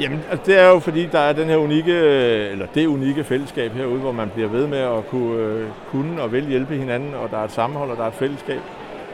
Jamen, 0.00 0.20
altså, 0.30 0.46
det 0.46 0.60
er 0.60 0.68
jo 0.68 0.78
fordi, 0.78 1.06
der 1.12 1.18
er 1.18 1.32
den 1.32 1.48
her 1.48 1.56
unikke, 1.56 1.92
eller 1.92 2.66
det 2.74 2.86
unikke 2.86 3.24
fællesskab 3.24 3.72
herude, 3.72 3.98
hvor 4.00 4.12
man 4.12 4.30
bliver 4.34 4.48
ved 4.48 4.66
med 4.66 4.78
at 4.78 5.08
kunne, 5.10 5.36
øh, 5.36 5.66
kunne 5.90 6.22
og 6.22 6.32
vil 6.32 6.46
hjælpe 6.46 6.74
hinanden, 6.74 7.14
og 7.14 7.30
der 7.30 7.38
er 7.38 7.44
et 7.44 7.52
sammenhold, 7.52 7.90
og 7.90 7.96
der 7.96 8.02
er 8.02 8.08
et 8.08 8.14
fællesskab. 8.14 8.60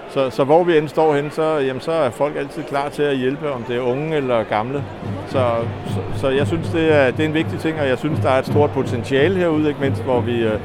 Så, 0.08 0.30
så 0.30 0.44
hvor 0.44 0.64
vi 0.64 0.78
end 0.78 0.88
står 0.88 1.14
hen, 1.14 1.30
så, 1.30 1.58
jamen, 1.58 1.80
så 1.80 1.92
er 1.92 2.10
folk 2.10 2.36
altid 2.36 2.62
klar 2.62 2.88
til 2.88 3.02
at 3.02 3.16
hjælpe, 3.16 3.52
om 3.52 3.62
det 3.62 3.76
er 3.76 3.80
unge 3.80 4.16
eller 4.16 4.44
gamle. 4.44 4.84
Så, 5.28 5.50
så, 5.86 6.20
så 6.20 6.28
jeg 6.28 6.46
synes, 6.46 6.68
det 6.68 6.92
er, 6.92 7.10
det 7.10 7.20
er 7.20 7.28
en 7.28 7.34
vigtig 7.34 7.58
ting, 7.58 7.80
og 7.80 7.88
jeg 7.88 7.98
synes, 7.98 8.20
der 8.20 8.30
er 8.30 8.38
et 8.38 8.46
stort 8.46 8.70
potentiale 8.70 9.38
herude, 9.38 9.68
ikke 9.68 9.80
mindst, 9.80 10.02
hvor 10.02 10.20
vi, 10.20 10.42
øh, 10.42 10.60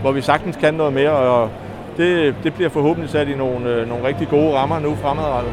hvor 0.00 0.12
vi 0.12 0.20
sagtens 0.20 0.56
kan 0.56 0.74
noget 0.74 0.92
mere, 0.92 1.10
og 1.10 1.50
det, 1.96 2.34
det 2.44 2.54
bliver 2.54 2.70
forhåbentlig 2.70 3.10
sat 3.10 3.28
i 3.28 3.34
nogle, 3.34 3.70
øh, 3.70 3.88
nogle 3.88 4.08
rigtig 4.08 4.28
gode 4.28 4.56
rammer 4.56 4.78
nu 4.78 4.94
fremadrettet. 4.94 5.52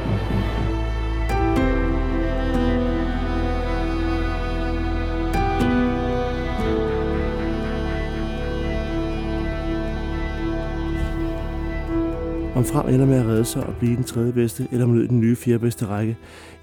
Om 12.56 12.64
frem 12.64 12.94
ender 12.94 13.06
med 13.06 13.16
at 13.16 13.26
redde 13.26 13.46
sig 13.46 13.66
og 13.66 13.76
blive 13.76 13.96
den 13.96 14.04
tredje 14.04 14.32
bedste, 14.32 14.68
eller 14.72 14.86
om 14.86 15.08
den 15.08 15.20
nye 15.20 15.36
fjerde 15.36 15.60
bedste 15.60 15.86
række, 15.86 16.18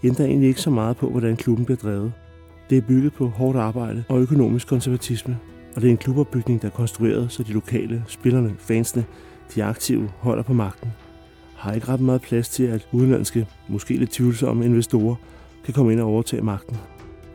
ændrer 0.05 0.27
egentlig 0.27 0.49
ikke 0.49 0.61
så 0.61 0.71
meget 0.71 0.97
på, 0.97 1.11
hvordan 1.11 1.37
klubben 1.37 1.65
bliver 1.65 1.79
drevet. 1.79 2.13
Det 2.71 2.79
er 2.79 2.83
bygget 2.83 3.13
på 3.13 3.29
hårdt 3.29 3.59
arbejde 3.59 4.05
og 4.09 4.21
økonomisk 4.21 4.69
konservatisme, 4.69 5.39
og 5.77 5.83
det 5.83 5.89
er 5.89 5.91
en 5.91 5.97
klubopbygning, 5.97 6.63
der 6.63 6.69
er 6.69 6.73
konstrueret, 6.73 7.33
så 7.33 7.43
de 7.43 7.53
lokale, 7.53 8.05
spillerne, 8.07 8.55
fansene, 8.59 9.05
de 9.55 9.65
aktive 9.65 10.11
holder 10.19 10.43
på 10.43 10.53
magten. 10.53 10.93
Har 11.57 11.73
ikke 11.73 11.89
ret 11.89 12.01
meget 12.01 12.23
plads 12.23 12.49
til, 12.49 12.65
at 12.65 12.89
udenlandske, 12.93 13.47
måske 13.69 13.97
lidt 13.97 14.11
tvivlsomme 14.11 14.65
investorer 14.65 15.15
kan 15.65 15.75
komme 15.75 15.93
ind 15.93 16.01
og 16.01 16.09
overtage 16.09 16.43
magten. 16.43 16.77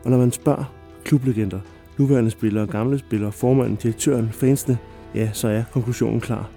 Og 0.04 0.10
når 0.10 0.18
man 0.18 0.32
spørger 0.32 0.64
klublegender, 1.04 1.60
nuværende 1.98 2.30
spillere, 2.30 2.66
gamle 2.66 2.98
spillere, 2.98 3.32
formanden, 3.32 3.76
direktøren, 3.76 4.28
fansene, 4.32 4.78
ja, 5.14 5.30
så 5.32 5.48
er 5.48 5.62
konklusionen 5.72 6.20
klar. 6.20 6.55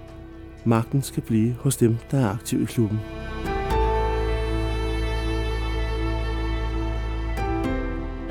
Magten 0.69 1.03
skal 1.03 1.23
blive 1.23 1.55
hos 1.59 1.75
dem, 1.75 1.97
der 2.11 2.25
er 2.25 2.29
aktive 2.29 2.63
i 2.63 2.65
klubben. 2.65 2.99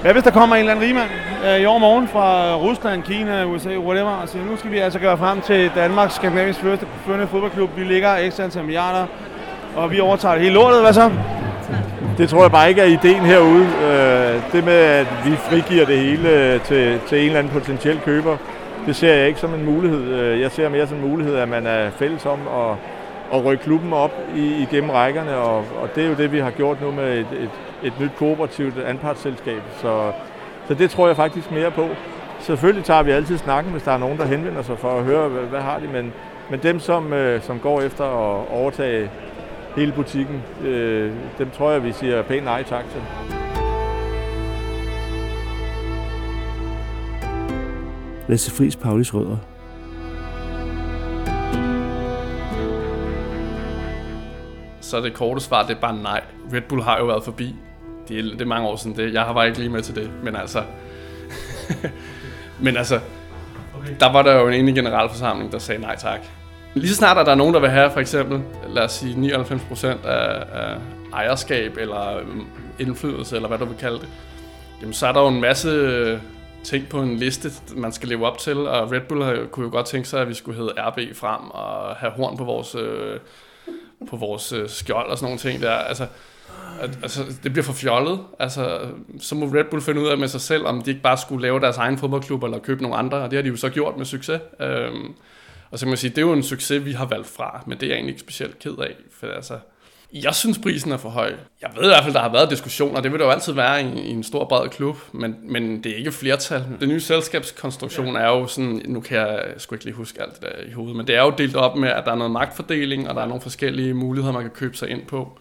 Hvad 0.01 0.13
hvis 0.13 0.23
der 0.23 0.31
kommer 0.31 0.57
en 0.57 0.61
eller 0.61 0.73
anden 0.73 0.85
rigmand 0.85 1.11
øh, 1.47 1.61
i 1.61 1.65
år 1.65 1.79
morgen 1.79 2.09
fra 2.09 2.55
Rusland, 2.57 3.03
Kina, 3.03 3.45
USA, 3.45 3.79
whatever, 3.79 4.11
og 4.11 4.29
siger, 4.29 4.45
nu 4.45 4.57
skal 4.57 4.71
vi 4.71 4.79
altså 4.79 4.99
gøre 4.99 5.19
frem 5.19 5.41
til 5.41 5.71
Danmarks 5.75 6.15
skandinavisk 6.15 6.61
første 6.61 6.87
førende 7.07 7.27
fodboldklub. 7.27 7.71
Vi 7.77 7.85
ligger 7.85 8.17
ekstra 8.17 8.43
antal 8.43 8.65
milliarder, 8.65 9.07
og 9.77 9.91
vi 9.91 10.01
overtager 10.01 10.35
det 10.35 10.43
hele 10.43 10.55
lortet. 10.55 10.81
Hvad 10.81 10.93
så? 10.93 11.11
Det 12.19 12.29
tror 12.29 12.43
jeg 12.43 12.51
bare 12.51 12.69
ikke 12.69 12.81
er 12.81 12.87
ideen 12.87 13.23
herude. 13.23 13.67
Det 14.53 14.65
med, 14.65 14.75
at 14.75 15.07
vi 15.25 15.37
frigiver 15.37 15.87
det 15.87 15.99
hele 15.99 16.59
til, 16.59 17.01
til 17.09 17.19
en 17.19 17.27
eller 17.27 17.39
anden 17.39 17.53
potentiel 17.53 18.01
køber, 18.05 18.37
det 18.89 18.97
ser 18.97 19.15
jeg 19.15 19.29
ikke 19.29 19.41
som 19.41 19.55
en 19.55 19.65
mulighed. 19.65 20.05
Øh, 20.05 20.41
jeg 20.41 20.51
ser 20.51 20.69
mere 20.69 20.87
som 20.87 20.97
en 20.99 21.09
mulighed, 21.09 21.37
at 21.37 21.49
man 21.49 21.67
er 21.67 21.91
fælles 21.91 22.27
om 22.27 22.41
at, 22.49 22.77
at 23.39 23.45
rykke 23.45 23.65
klubben 23.65 23.93
op 23.93 24.13
i, 24.37 24.63
igennem 24.63 24.91
rækkerne, 24.91 25.37
og, 25.37 25.57
og 25.57 25.89
det 25.95 26.05
er 26.05 26.09
jo 26.09 26.15
det, 26.15 26.33
vi 26.33 26.39
har 26.39 26.51
gjort 26.51 26.81
nu 26.81 26.91
med 26.91 27.19
et, 27.19 27.27
et, 27.33 27.51
et 27.83 27.93
nyt 28.01 28.11
kooperativt 28.19 28.79
anpartsselskab. 28.79 29.63
Så, 29.81 30.13
så 30.69 30.75
det 30.75 30.91
tror 30.91 31.07
jeg 31.07 31.17
faktisk 31.17 31.51
mere 31.51 31.71
på. 31.71 31.89
Selvfølgelig 32.41 32.85
tager 32.85 33.03
vi 33.03 33.11
altid 33.11 33.39
snakken, 33.39 33.73
hvis 33.73 33.83
der 33.83 33.93
er 33.93 33.99
nogen, 33.99 34.19
der 34.19 34.25
henvender 34.25 34.63
sig 34.63 34.79
for 34.79 34.99
at 34.99 35.05
høre, 35.05 35.29
hvad, 35.29 35.43
hvad 35.43 35.61
har 35.61 35.79
de, 35.79 35.87
men, 35.93 36.13
men 36.51 36.61
dem, 36.63 36.81
som, 36.81 37.13
øh, 37.13 37.43
som 37.43 37.59
går 37.59 37.81
efter 37.81 38.05
at 38.05 38.49
overtage 38.51 39.11
hele 39.77 39.93
butikken, 39.93 40.43
øh, 40.65 41.13
dem 41.39 41.51
tror 41.51 41.71
jeg, 41.71 41.85
vi 41.85 41.93
siger 41.93 42.23
pænt 42.23 42.45
nej 42.45 42.63
tak 42.63 42.85
til. 42.93 43.03
Lasse 48.29 48.51
Friis 48.51 48.77
Paulis 48.77 49.15
Rødder. 49.15 49.37
Så 54.81 55.01
det 55.01 55.15
korte 55.15 55.41
svar, 55.41 55.67
det 55.67 55.77
er 55.77 55.81
bare 55.81 55.97
nej. 55.97 56.23
Red 56.53 56.61
Bull 56.61 56.83
har 56.83 56.99
jo 56.99 57.05
været 57.05 57.25
forbi. 57.25 57.55
Det 58.09 58.19
er, 58.19 58.23
det 58.23 58.41
er 58.41 58.47
mange 58.47 58.69
år 58.69 58.77
siden 58.77 58.97
det. 58.97 59.15
Jeg 59.15 59.23
har 59.23 59.33
bare 59.33 59.47
ikke 59.47 59.59
lige 59.59 59.71
med 59.71 59.83
til 59.83 59.95
det, 59.95 60.11
men 60.23 60.37
altså... 60.37 60.63
men 62.65 62.77
altså, 62.77 63.01
okay. 63.79 63.95
der 64.01 64.13
var 64.13 64.23
der 64.23 64.41
jo 64.41 64.49
en 64.49 64.55
enig 64.55 64.75
generalforsamling, 64.75 65.53
der 65.53 65.59
sagde 65.59 65.81
nej 65.81 65.97
tak. 65.97 66.21
Lige 66.75 66.89
så 66.89 66.95
snart 66.95 67.19
er 67.19 67.25
der 67.25 67.35
nogen, 67.35 67.55
der 67.55 67.61
vil 67.61 67.71
have 67.71 67.91
for 67.91 68.01
eksempel, 68.01 68.43
lad 68.69 68.83
os 68.83 68.93
sige 68.93 69.15
99% 69.37 69.87
af, 69.87 70.45
af 70.53 70.77
ejerskab 71.13 71.77
eller 71.81 72.21
indflydelse, 72.79 73.37
eller 73.37 73.49
hvad 73.49 73.59
du 73.59 73.65
vil 73.65 73.77
kalde 73.77 73.99
det, 73.99 74.09
jamen 74.81 74.93
så 74.93 75.07
er 75.07 75.13
der 75.13 75.21
jo 75.21 75.29
en 75.29 75.41
masse 75.41 76.21
ting 76.65 76.89
på 76.89 77.03
en 77.03 77.17
liste, 77.17 77.53
man 77.77 77.93
skal 77.93 78.09
leve 78.09 78.27
op 78.27 78.39
til, 78.39 78.59
og 78.59 78.93
Red 78.93 79.01
Bull 79.01 79.49
kunne 79.49 79.67
jo 79.67 79.73
godt 79.73 79.87
tænke 79.87 80.09
sig, 80.09 80.21
at 80.21 80.29
vi 80.29 80.35
skulle 80.35 80.59
hedde 80.59 80.73
RB 80.79 81.17
frem 81.17 81.51
og 81.51 81.97
have 81.97 82.13
horn 82.13 82.37
på 82.37 82.45
vores, 82.45 82.75
øh, 82.75 83.21
på 84.11 84.17
vores 84.17 84.53
øh, 84.53 84.69
skjold 84.69 85.11
og 85.11 85.19
sådan 85.19 85.27
nogle 85.27 85.39
ting 85.39 85.63
der. 85.63 85.71
Altså, 85.71 86.07
at, 86.81 86.99
altså, 87.03 87.25
det 87.43 87.53
bliver 87.53 87.65
for 87.65 87.73
fjollet. 87.73 88.21
Altså, 88.39 88.81
så 89.21 89.35
må 89.35 89.47
Red 89.47 89.65
Bull 89.65 89.83
finde 89.83 90.01
ud 90.01 90.07
af 90.07 90.19
med 90.19 90.29
sig 90.29 90.41
selv, 90.41 90.67
om 90.67 90.83
de 90.83 90.91
ikke 90.91 91.03
bare 91.03 91.19
skulle 91.19 91.43
lave 91.43 91.61
deres 91.61 91.77
egen 91.77 91.99
fodboldklub 91.99 92.45
eller 92.45 92.59
købe 92.59 92.83
nogle 92.83 92.97
andre, 92.97 93.19
og 93.19 93.31
det 93.31 93.37
har 93.37 93.43
de 93.43 93.49
jo 93.49 93.57
så 93.57 93.69
gjort 93.69 93.97
med 93.97 94.07
succes. 94.07 94.41
Øhm, 94.61 95.15
og 95.71 95.79
så 95.79 95.85
kan 95.85 95.91
man 95.91 95.99
sige, 95.99 96.11
det 96.11 96.19
er 96.19 96.23
jo 96.23 96.33
en 96.33 96.43
succes, 96.43 96.85
vi 96.85 96.93
har 96.93 97.07
valgt 97.07 97.27
fra, 97.27 97.65
men 97.67 97.79
det 97.79 97.87
er 97.87 97.89
jeg 97.89 97.95
egentlig 97.95 98.13
ikke 98.13 98.21
specielt 98.21 98.59
ked 98.59 98.77
af, 98.79 98.95
for 99.13 99.27
altså, 99.27 99.59
jeg 100.13 100.35
synes, 100.35 100.59
prisen 100.59 100.93
er 100.93 100.97
for 100.97 101.09
høj. 101.09 101.35
Jeg 101.63 101.71
ved 101.77 101.85
i 101.85 101.87
hvert 101.87 102.03
fald, 102.03 102.15
der 102.15 102.21
har 102.21 102.33
været 102.33 102.51
diskussioner. 102.51 103.01
Det 103.01 103.13
vil 103.13 103.21
der 103.21 103.27
jo 103.27 103.31
altid 103.31 103.53
være 103.53 103.83
i, 103.83 103.85
i 103.85 104.11
en 104.11 104.23
stor, 104.23 104.45
bred 104.45 104.69
klub, 104.69 104.97
men, 105.13 105.37
men 105.43 105.85
det 105.85 105.93
er 105.93 105.97
ikke 105.97 106.13
flertal. 106.13 106.65
Den 106.81 106.89
nye 106.89 107.01
selskabskonstruktion 107.01 108.17
er 108.17 108.29
jo 108.29 108.47
sådan, 108.47 108.83
nu 108.87 109.01
kan 109.01 109.19
jeg 109.19 109.45
sgu 109.57 109.75
ikke 109.75 109.85
lige 109.85 109.95
huske 109.95 110.23
alt 110.23 110.35
det 110.35 110.43
der 110.43 110.69
i 110.69 110.73
hovedet, 110.73 110.97
men 110.97 111.07
det 111.07 111.17
er 111.17 111.23
jo 111.23 111.35
delt 111.39 111.57
op 111.57 111.77
med, 111.77 111.89
at 111.89 112.05
der 112.05 112.13
er 112.13 112.17
noget 112.17 112.31
magtfordeling, 112.31 113.09
og 113.09 113.15
der 113.15 113.23
er 113.23 113.27
nogle 113.27 113.41
forskellige 113.41 113.95
muligheder, 113.95 114.33
man 114.33 114.43
kan 114.43 114.51
købe 114.51 114.77
sig 114.77 114.89
ind 114.89 115.07
på. 115.07 115.39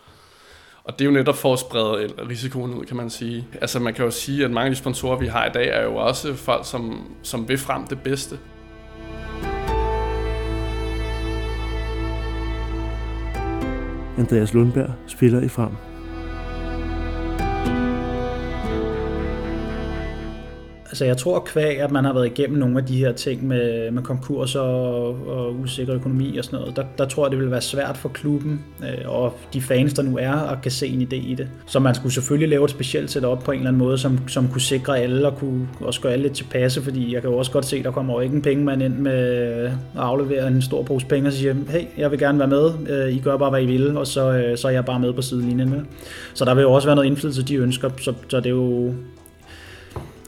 Og 0.84 1.00
det 1.00 1.06
er 1.06 1.10
jo 1.10 1.12
netop 1.12 1.36
for 1.36 1.54
at 1.54 1.60
sprede 1.60 2.14
risikoen 2.30 2.74
ud, 2.74 2.86
kan 2.86 2.98
man 2.98 3.10
sige. 3.10 3.48
Altså 3.62 3.80
man 3.80 3.94
kan 3.94 4.06
jo 4.06 4.12
sige, 4.12 4.46
at 4.46 4.52
mange 4.52 4.66
af 4.66 4.72
de 4.72 4.80
sponsorer, 4.80 5.18
vi 5.18 5.28
har 5.28 5.46
i 5.46 5.50
dag, 5.54 5.68
er 5.68 5.84
jo 5.84 5.96
også 5.96 6.34
folk, 6.34 6.66
som, 6.66 7.12
som 7.24 7.50
vil 7.50 7.58
frem 7.58 7.88
det 7.88 8.02
bedste. 8.02 8.40
Andreas 14.18 14.54
Lundberg 14.54 14.90
spiller 15.08 15.42
i 15.42 15.48
frem. 15.48 15.72
Altså 20.98 21.06
jeg 21.06 21.18
tror 21.18 21.40
kvæg, 21.40 21.82
at 21.82 21.92
man 21.92 22.06
har 22.06 22.14
været 22.14 22.26
igennem 22.26 22.60
nogle 22.60 22.78
af 22.78 22.86
de 22.86 22.98
her 22.98 23.12
ting 23.12 23.48
med, 23.48 23.92
med 23.92 24.04
konkurser 24.04 24.60
og, 24.60 25.28
og 25.28 25.56
usikker 25.56 25.96
økonomi 25.96 26.38
og 26.38 26.46
sådan 26.46 26.60
noget, 26.60 26.76
der, 26.76 26.84
der 26.98 27.06
tror 27.06 27.26
jeg, 27.26 27.32
det 27.32 27.40
vil 27.40 27.52
være 27.52 27.62
svært 27.62 27.98
for 27.98 28.10
klubben 28.10 28.62
øh, 28.84 29.10
og 29.10 29.34
de 29.54 29.62
fans, 29.62 29.94
der 29.94 30.04
nu 30.04 30.18
er, 30.18 30.32
at 30.32 30.62
kan 30.62 30.72
se 30.72 30.88
en 30.88 31.02
idé 31.02 31.16
i 31.16 31.36
det. 31.38 31.48
Så 31.66 31.80
man 31.80 31.96
skulle 31.96 32.14
selvfølgelig 32.14 32.50
lave 32.50 32.66
et 32.66 32.70
specielt 32.70 33.12
setup 33.12 33.44
på 33.44 33.52
en 33.52 33.58
eller 33.58 33.70
anden 33.70 33.80
måde, 33.80 33.98
som, 33.98 34.28
som 34.28 34.48
kunne 34.48 34.62
sikre 34.62 35.00
alle 35.00 35.28
og 35.28 35.38
kunne 35.38 35.68
også 35.82 36.02
gøre 36.02 36.14
alle 36.14 36.24
lidt 36.24 36.34
tilpasse, 36.34 36.82
fordi 36.82 37.14
jeg 37.14 37.22
kan 37.22 37.32
jo 37.32 37.38
også 37.38 37.52
godt 37.52 37.66
se, 37.66 37.84
der 37.84 37.92
kommer 37.92 38.14
jo 38.14 38.20
ikke 38.20 38.36
en 38.36 38.42
pengemand 38.42 38.84
ind 38.84 38.96
med 38.96 39.14
at 39.14 39.72
aflevere 39.96 40.48
en 40.48 40.62
stor 40.62 40.84
pose 40.84 41.06
penge 41.06 41.30
og 41.30 41.34
sige, 41.34 41.56
hey, 41.70 41.84
jeg 41.98 42.12
vil 42.12 42.20
gerne 42.20 42.40
være 42.40 42.48
med, 42.48 42.72
øh, 42.90 43.16
I 43.16 43.20
gør 43.20 43.38
bare, 43.38 43.50
hvad 43.50 43.62
I 43.62 43.66
vil, 43.66 43.98
og 43.98 44.08
så, 44.08 44.32
øh, 44.32 44.58
så 44.58 44.68
er 44.68 44.72
jeg 44.72 44.86
bare 44.86 45.00
med 45.00 45.14
på 45.14 45.22
sidelinjen. 45.22 45.70
Med. 45.70 45.80
Så 46.34 46.46
der 46.46 46.54
vil 46.54 46.62
jo 46.62 46.72
også 46.72 46.88
være 46.88 46.96
noget 46.96 47.08
indflydelse, 47.08 47.44
de 47.44 47.56
ønsker, 47.56 47.90
så, 48.02 48.14
så 48.30 48.38
det 48.38 48.46
er 48.46 48.50
jo 48.50 48.94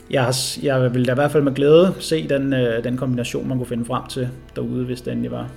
jeg, 0.09 0.23
har, 0.23 0.57
jeg 0.63 0.93
vil 0.93 1.07
da 1.07 1.11
i 1.11 1.15
hvert 1.15 1.31
fald 1.31 1.43
med 1.43 1.53
glæde 1.53 1.93
se 1.99 2.27
den, 2.27 2.53
øh, 2.53 2.83
den 2.83 2.97
kombination, 2.97 3.47
man 3.47 3.57
kunne 3.57 3.67
finde 3.67 3.85
frem 3.85 4.03
til 4.09 4.29
derude, 4.55 4.85
hvis 4.85 5.01
det 5.01 5.11
endelig 5.11 5.31
var. 5.31 5.49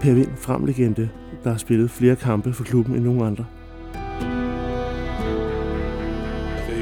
Per 0.00 0.14
Vind, 0.14 0.28
fremlegende, 0.36 1.08
der 1.44 1.50
har 1.50 1.58
spillet 1.58 1.90
flere 1.90 2.16
kampe 2.16 2.52
for 2.52 2.64
klubben 2.64 2.94
end 2.94 3.04
nogen 3.04 3.22
andre. 3.22 3.44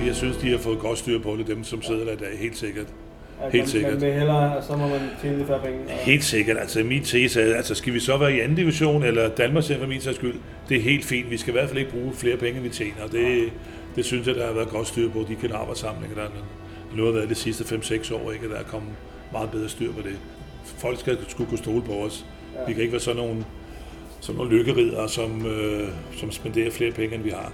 Jeg 0.06 0.16
synes, 0.16 0.36
de 0.36 0.50
har 0.50 0.58
fået 0.58 0.78
godt 0.78 0.98
styr 0.98 1.22
på 1.22 1.36
det, 1.36 1.46
dem 1.46 1.64
som 1.64 1.82
sidder 1.82 2.04
der 2.04 2.12
i 2.12 2.16
dag, 2.16 2.38
helt 2.38 2.56
sikkert. 2.56 2.86
At 3.42 3.52
Helt 3.52 3.62
man, 3.62 3.68
sikkert. 3.68 3.92
Man 3.92 4.00
vil 4.02 4.12
hellere, 4.12 4.62
så 4.62 4.76
må 4.76 4.88
man 4.88 5.00
tjene 5.22 5.36
lidt 5.36 5.48
færre 5.48 5.60
penge. 5.64 5.78
Og- 5.86 5.90
Helt 5.90 6.24
sikkert. 6.24 6.56
Altså 6.58 6.84
min 6.84 7.02
tese 7.02 7.40
er, 7.42 7.56
altså 7.56 7.74
skal 7.74 7.94
vi 7.94 8.00
så 8.00 8.16
være 8.16 8.36
i 8.36 8.40
anden 8.40 8.56
division, 8.56 9.02
eller 9.04 9.28
Danmark 9.28 9.64
for 9.64 9.86
min 9.86 10.00
sags 10.00 10.16
skyld, 10.16 10.34
det 10.68 10.76
er 10.76 10.80
helt 10.80 11.04
fint. 11.04 11.30
Vi 11.30 11.36
skal 11.36 11.50
i 11.50 11.56
hvert 11.56 11.68
fald 11.68 11.78
ikke 11.78 11.90
bruge 11.90 12.12
flere 12.12 12.36
penge, 12.36 12.54
end 12.54 12.62
vi 12.62 12.68
tjener. 12.68 13.02
Og 13.04 13.12
det, 13.12 13.52
det 13.96 14.04
synes 14.04 14.26
jeg, 14.26 14.34
der 14.34 14.46
har 14.46 14.52
været 14.52 14.68
godt 14.68 14.86
styr 14.86 15.10
på, 15.10 15.24
de 15.28 15.36
generalforsamlinger, 15.40 16.16
der 16.16 16.28
nu 16.96 17.04
har 17.04 17.12
været 17.12 17.28
de 17.28 17.34
sidste 17.34 17.64
5-6 17.74 18.14
år, 18.14 18.32
ikke? 18.32 18.48
der 18.48 18.56
er 18.56 18.62
kommet 18.62 18.90
meget 19.32 19.50
bedre 19.50 19.68
styr 19.68 19.92
på 19.92 20.00
det. 20.00 20.18
Folk 20.64 21.00
skal 21.00 21.18
skulle 21.28 21.48
kunne 21.48 21.58
stole 21.58 21.82
på 21.82 21.92
os. 21.92 22.24
Vi 22.66 22.72
kan 22.72 22.82
ikke 22.82 22.92
være 22.92 23.00
sådan 23.00 23.16
nogle, 23.22 23.44
sådan 24.20 24.36
nogle 24.38 24.56
lykkerider, 24.58 25.06
som, 25.06 25.46
øh, 25.46 25.88
som 26.16 26.30
spenderer 26.30 26.70
flere 26.70 26.90
penge, 26.92 27.14
end 27.14 27.22
vi 27.24 27.30
har. 27.30 27.52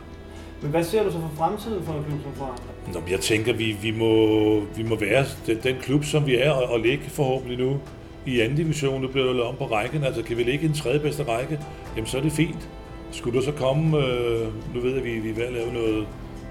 Men 0.64 0.70
hvad 0.70 0.84
ser 0.84 1.02
du 1.02 1.10
så 1.10 1.18
for 1.20 1.32
fremtiden 1.36 1.84
for 1.84 1.92
en 1.92 2.04
klub 2.04 2.22
som 2.22 2.32
fra? 2.34 2.56
Nå, 2.92 3.00
jeg 3.10 3.20
tænker, 3.20 3.52
vi, 3.52 3.76
vi, 3.82 3.90
må, 3.90 4.60
vi 4.76 4.82
må 4.82 4.96
være 4.96 5.24
den, 5.46 5.58
den 5.62 5.76
klub, 5.82 6.04
som 6.04 6.26
vi 6.26 6.36
er, 6.36 6.50
og, 6.50 6.72
og 6.72 6.80
ligge 6.80 7.04
forhåbentlig 7.10 7.58
nu 7.58 7.80
i 8.26 8.40
anden 8.40 8.56
division. 8.56 9.02
Nu 9.02 9.08
bliver 9.08 9.26
der 9.26 9.32
lavet 9.32 9.48
om 9.48 9.56
på 9.56 9.66
rækken. 9.66 10.04
Altså, 10.04 10.22
kan 10.22 10.36
vi 10.36 10.42
ligge 10.42 10.64
i 10.64 10.68
den 10.68 10.76
tredje 10.76 11.00
bedste 11.00 11.22
række, 11.22 11.60
jamen 11.96 12.06
så 12.06 12.18
er 12.18 12.22
det 12.22 12.32
fint. 12.32 12.68
Skulle 13.10 13.38
der 13.38 13.44
så 13.44 13.52
komme, 13.52 13.98
øh, 13.98 14.74
nu 14.74 14.80
ved 14.80 14.90
jeg, 14.90 14.98
at 14.98 15.04
vi, 15.04 15.18
vi 15.18 15.30
er 15.30 15.34
ved 15.34 15.44
at 15.44 15.52
lave 15.52 15.72
noget, 15.72 16.06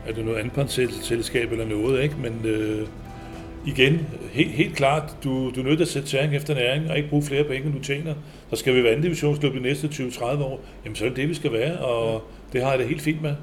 er 0.08 0.14
det 0.14 0.26
noget 0.26 0.38
anpartsselskab 0.38 1.52
eller 1.52 1.66
noget, 1.66 2.04
ikke? 2.04 2.16
Men 2.22 2.46
øh, 2.46 2.88
igen, 3.66 4.08
helt, 4.32 4.52
helt 4.52 4.76
klart, 4.76 5.16
du, 5.24 5.52
du 5.56 5.60
er 5.60 5.64
nødt 5.64 5.78
til 5.78 5.86
at 5.86 5.92
sætte 5.92 6.08
tæring 6.08 6.36
efter 6.36 6.56
næring, 6.56 6.90
og 6.90 6.98
ikke 6.98 7.10
bruge 7.10 7.24
flere 7.24 7.44
penge, 7.44 7.68
end 7.68 7.74
du 7.74 7.84
tjener. 7.84 8.14
Så 8.50 8.56
skal 8.56 8.76
vi 8.76 8.84
være 8.84 8.92
anden 8.92 9.04
divisionsklub 9.04 9.54
de 9.54 9.60
næste 9.60 9.88
20-30 9.88 10.24
år, 10.24 10.62
jamen 10.86 10.96
så 10.96 11.06
er 11.06 11.10
det 11.10 11.18
det, 11.18 11.30
vi 11.30 11.34
skal 11.34 11.54
være, 11.54 11.78
og 11.78 12.24
det 12.54 12.64
har 12.64 12.70
jeg 12.70 12.80
det 12.80 12.88
helt 12.88 13.02
fint 13.02 13.22
med. 13.22 13.36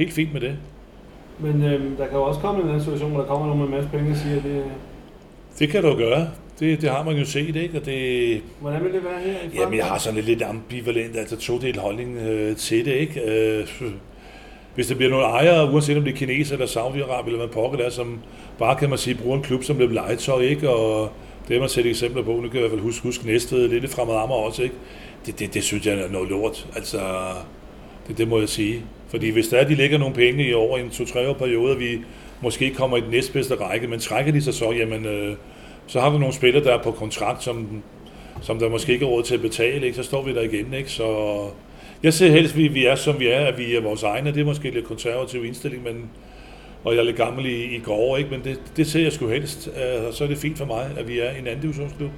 Helt 0.00 0.12
fint 0.12 0.32
med 0.32 0.40
det. 0.40 0.56
Men 1.38 1.64
øhm, 1.64 1.96
der 1.96 2.06
kan 2.06 2.16
jo 2.16 2.22
også 2.22 2.40
komme 2.40 2.62
en 2.62 2.68
anden 2.68 2.84
situation, 2.84 3.10
hvor 3.10 3.20
der 3.20 3.26
kommer 3.26 3.46
nogen 3.46 3.60
med 3.60 3.68
en 3.68 3.74
masse 3.74 3.90
penge 3.90 4.10
og 4.10 4.16
siger, 4.16 4.36
at 4.36 4.42
det... 4.42 4.64
Det 5.58 5.68
kan 5.68 5.82
du 5.82 5.94
gøre. 5.96 6.28
Det, 6.60 6.80
det 6.80 6.90
har 6.90 7.04
man 7.04 7.16
jo 7.16 7.24
set, 7.24 7.56
ikke? 7.56 7.78
Og 7.78 7.86
det, 7.86 8.42
Hvordan 8.60 8.84
vil 8.84 8.92
det 8.92 9.04
være 9.04 9.20
her 9.20 9.32
i 9.52 9.56
jamen, 9.58 9.78
jeg 9.78 9.86
har 9.86 9.98
sådan 9.98 10.14
lidt, 10.14 10.26
lidt 10.26 10.42
ambivalent, 10.42 11.16
altså 11.16 11.36
todelt 11.36 11.76
holdning 11.76 12.16
øh, 12.16 12.56
til 12.56 12.84
det, 12.84 12.92
ikke? 12.92 13.20
Øh, 13.20 13.68
hvis 14.74 14.86
der 14.86 14.94
bliver 14.94 15.10
nogle 15.10 15.24
ejere, 15.24 15.72
uanset 15.72 15.96
om 15.96 16.04
det 16.04 16.12
er 16.12 16.16
kineser 16.16 16.54
eller 16.54 16.66
Saudi-Arabien 16.66 17.26
eller 17.26 17.38
hvad 17.38 17.48
pokker 17.48 17.76
det 17.76 17.86
er, 17.86 17.90
som 17.90 18.18
bare 18.58 18.76
kan 18.76 18.88
man 18.88 18.98
sige, 18.98 19.14
bruger 19.14 19.36
en 19.36 19.42
klub 19.42 19.64
som 19.64 19.78
lidt 19.78 19.92
legetøj, 19.92 20.40
ikke? 20.40 20.70
Og 20.70 21.12
det 21.48 21.56
har 21.56 21.60
man 21.60 21.68
set 21.68 21.86
eksempler 21.86 22.22
på. 22.22 22.30
Nu 22.30 22.40
kan 22.40 22.50
jeg 22.52 22.54
i 22.54 22.58
hvert 22.58 22.70
fald 22.70 22.80
huske, 22.80 23.02
huske 23.02 23.26
Næstved, 23.26 23.68
lidt 23.68 23.90
fremad 23.90 24.14
Amager 24.14 24.40
også, 24.40 24.62
ikke? 24.62 24.74
Det, 25.26 25.38
det, 25.38 25.54
det, 25.54 25.62
synes 25.64 25.86
jeg 25.86 25.94
er 25.94 26.10
noget 26.10 26.28
lort. 26.28 26.66
Altså, 26.76 26.98
det, 28.08 28.18
det 28.18 28.28
må 28.28 28.38
jeg 28.38 28.48
sige. 28.48 28.84
Fordi 29.10 29.30
hvis 29.30 29.48
der 29.48 29.56
er, 29.56 29.68
de 29.68 29.74
lægger 29.74 29.98
nogle 29.98 30.14
penge 30.14 30.44
i 30.44 30.54
over 30.54 30.78
en 30.78 30.90
to-tre 30.90 31.28
år 31.28 31.32
periode, 31.32 31.72
og 31.72 31.80
vi 31.80 31.98
måske 32.40 32.74
kommer 32.74 32.96
i 32.96 33.00
den 33.00 33.10
næstbedste 33.10 33.54
række, 33.54 33.88
men 33.88 34.00
trækker 34.00 34.32
de 34.32 34.42
sig 34.42 34.54
så, 34.54 34.72
jamen, 34.72 35.06
øh, 35.06 35.36
så 35.86 36.00
har 36.00 36.10
vi 36.10 36.18
nogle 36.18 36.34
spillere, 36.34 36.64
der 36.64 36.74
er 36.74 36.82
på 36.82 36.90
kontrakt, 36.90 37.42
som, 37.42 37.82
som 38.42 38.58
der 38.58 38.68
måske 38.68 38.92
ikke 38.92 39.04
er 39.04 39.08
råd 39.08 39.22
til 39.22 39.34
at 39.34 39.40
betale, 39.40 39.86
ikke? 39.86 39.96
så 39.96 40.02
står 40.02 40.22
vi 40.22 40.34
der 40.34 40.42
igen. 40.42 40.74
Ikke? 40.74 40.90
Så 40.90 41.38
jeg 42.02 42.14
ser 42.14 42.30
helst, 42.30 42.52
at 42.52 42.58
vi, 42.58 42.68
vi 42.68 42.86
er, 42.86 42.94
som 42.94 43.20
vi 43.20 43.28
er, 43.28 43.40
at 43.40 43.58
vi 43.58 43.76
er 43.76 43.80
vores 43.80 44.02
egne. 44.02 44.32
Det 44.32 44.40
er 44.40 44.44
måske 44.44 44.70
lidt 44.70 44.84
konservativ 44.84 45.44
indstilling, 45.44 45.82
men, 45.82 46.10
og 46.84 46.94
jeg 46.94 47.00
er 47.00 47.04
lidt 47.04 47.16
gammel 47.16 47.46
i, 47.46 47.76
i 47.76 47.78
går, 47.78 48.16
ikke? 48.16 48.30
men 48.30 48.40
det, 48.44 48.60
det 48.76 48.86
ser 48.86 49.02
jeg 49.02 49.12
sgu 49.12 49.28
helst. 49.28 49.68
Øh, 49.68 50.06
og 50.06 50.14
så 50.14 50.24
er 50.24 50.28
det 50.28 50.38
fint 50.38 50.58
for 50.58 50.64
mig, 50.64 50.90
at 50.98 51.08
vi 51.08 51.18
er 51.18 51.30
en 51.30 51.46
anden 51.46 51.62
divisionsklub. 51.62 52.10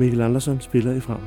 Mikkel 0.00 0.20
Andersen 0.20 0.60
spiller 0.60 0.92
i 0.92 1.00
frem. 1.00 1.18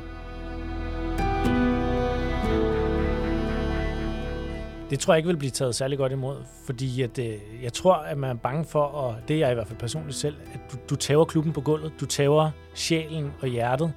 Det 4.90 4.98
tror 4.98 5.14
jeg 5.14 5.18
ikke 5.18 5.26
vil 5.26 5.36
blive 5.36 5.50
taget 5.50 5.74
særlig 5.74 5.98
godt 5.98 6.12
imod, 6.12 6.36
fordi 6.66 7.02
at, 7.02 7.18
øh, 7.18 7.34
jeg 7.62 7.72
tror, 7.72 7.94
at 7.94 8.18
man 8.18 8.30
er 8.30 8.34
bange 8.34 8.64
for, 8.64 8.82
og 8.82 9.16
det 9.28 9.34
er 9.34 9.38
jeg 9.38 9.50
i 9.50 9.54
hvert 9.54 9.66
fald 9.66 9.78
personligt 9.78 10.16
selv, 10.16 10.36
at 10.54 10.60
du, 10.72 10.76
du 10.90 10.96
tæver 10.96 11.24
klubben 11.24 11.52
på 11.52 11.60
gulvet. 11.60 11.92
Du 12.00 12.06
tæver 12.06 12.50
sjælen 12.74 13.30
og 13.40 13.48
hjertet 13.48 13.92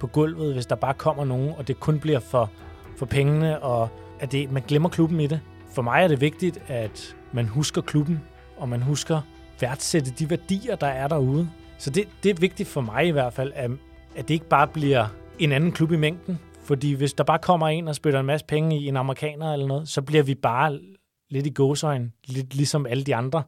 på 0.00 0.06
gulvet, 0.06 0.54
hvis 0.54 0.66
der 0.66 0.74
bare 0.74 0.94
kommer 0.94 1.24
nogen, 1.24 1.52
og 1.58 1.68
det 1.68 1.80
kun 1.80 2.00
bliver 2.00 2.20
for, 2.20 2.50
for 2.96 3.06
pengene, 3.06 3.62
og 3.62 3.88
at 4.20 4.32
det, 4.32 4.52
man 4.52 4.62
glemmer 4.68 4.88
klubben 4.88 5.20
i 5.20 5.26
det. 5.26 5.40
For 5.74 5.82
mig 5.82 6.04
er 6.04 6.08
det 6.08 6.20
vigtigt, 6.20 6.62
at 6.68 7.16
man 7.32 7.46
husker 7.46 7.80
klubben, 7.80 8.20
og 8.56 8.68
man 8.68 8.82
husker 8.82 9.20
værdsætte 9.60 10.10
de 10.18 10.30
værdier, 10.30 10.76
der 10.76 10.86
er 10.86 11.08
derude. 11.08 11.48
Så 11.78 11.90
det, 11.90 12.08
det 12.22 12.30
er 12.30 12.40
vigtigt 12.40 12.68
for 12.68 12.80
mig 12.80 13.06
i 13.06 13.10
hvert 13.10 13.32
fald, 13.32 13.52
at, 13.54 13.70
at 14.16 14.28
det 14.28 14.34
ikke 14.34 14.48
bare 14.48 14.66
bliver 14.66 15.06
en 15.38 15.52
anden 15.52 15.72
klub 15.72 15.92
i 15.92 15.96
mængden. 15.96 16.38
Fordi 16.64 16.92
hvis 16.92 17.12
der 17.12 17.24
bare 17.24 17.38
kommer 17.38 17.68
en 17.68 17.88
og 17.88 17.94
spytter 17.94 18.20
en 18.20 18.26
masse 18.26 18.46
penge 18.46 18.78
i 18.78 18.88
en 18.88 18.96
amerikaner 18.96 19.52
eller 19.52 19.66
noget, 19.66 19.88
så 19.88 20.02
bliver 20.02 20.22
vi 20.22 20.34
bare 20.34 20.80
lidt 21.30 21.46
i 21.46 21.50
gåsøjne, 21.50 22.10
lidt 22.26 22.54
ligesom 22.54 22.86
alle 22.86 23.04
de 23.04 23.14
andre. 23.14 23.42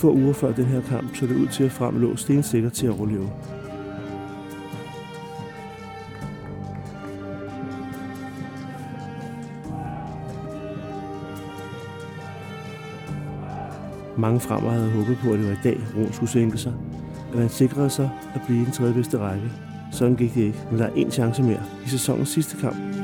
Få 0.00 0.12
uger 0.12 0.32
før 0.32 0.52
den 0.52 0.64
her 0.64 0.80
kamp 0.80 1.16
så 1.16 1.26
det 1.26 1.36
ud 1.36 1.46
til 1.46 1.64
at 1.64 1.72
frem 1.72 2.00
lå 2.00 2.16
stensikker 2.16 2.70
til 2.70 2.86
at 2.86 2.92
overleve. 2.92 3.30
Mange 14.18 14.40
fremmer 14.40 14.70
havde 14.70 14.90
håbet 14.90 15.18
på, 15.22 15.32
at 15.32 15.38
det 15.38 15.46
var 15.46 15.52
i 15.52 15.58
dag, 15.64 15.80
Rom 15.96 16.12
skulle 16.12 16.30
sænke 16.30 16.58
sig. 16.58 16.72
At 17.32 17.38
man 17.38 17.48
sikrede 17.48 17.90
sig 17.90 18.10
at 18.34 18.40
blive 18.46 18.62
i 18.62 18.64
den 18.64 18.72
tredje 18.72 18.94
bedste 18.94 19.18
række. 19.18 19.50
Sådan 19.92 20.16
gik 20.16 20.34
det 20.34 20.40
ikke, 20.40 20.58
men 20.70 20.80
der 20.80 20.86
er 20.86 20.92
en 20.96 21.10
chance 21.10 21.42
mere 21.42 21.62
i 21.86 21.88
sæsonens 21.88 22.28
sidste 22.28 22.56
kamp. 22.60 22.99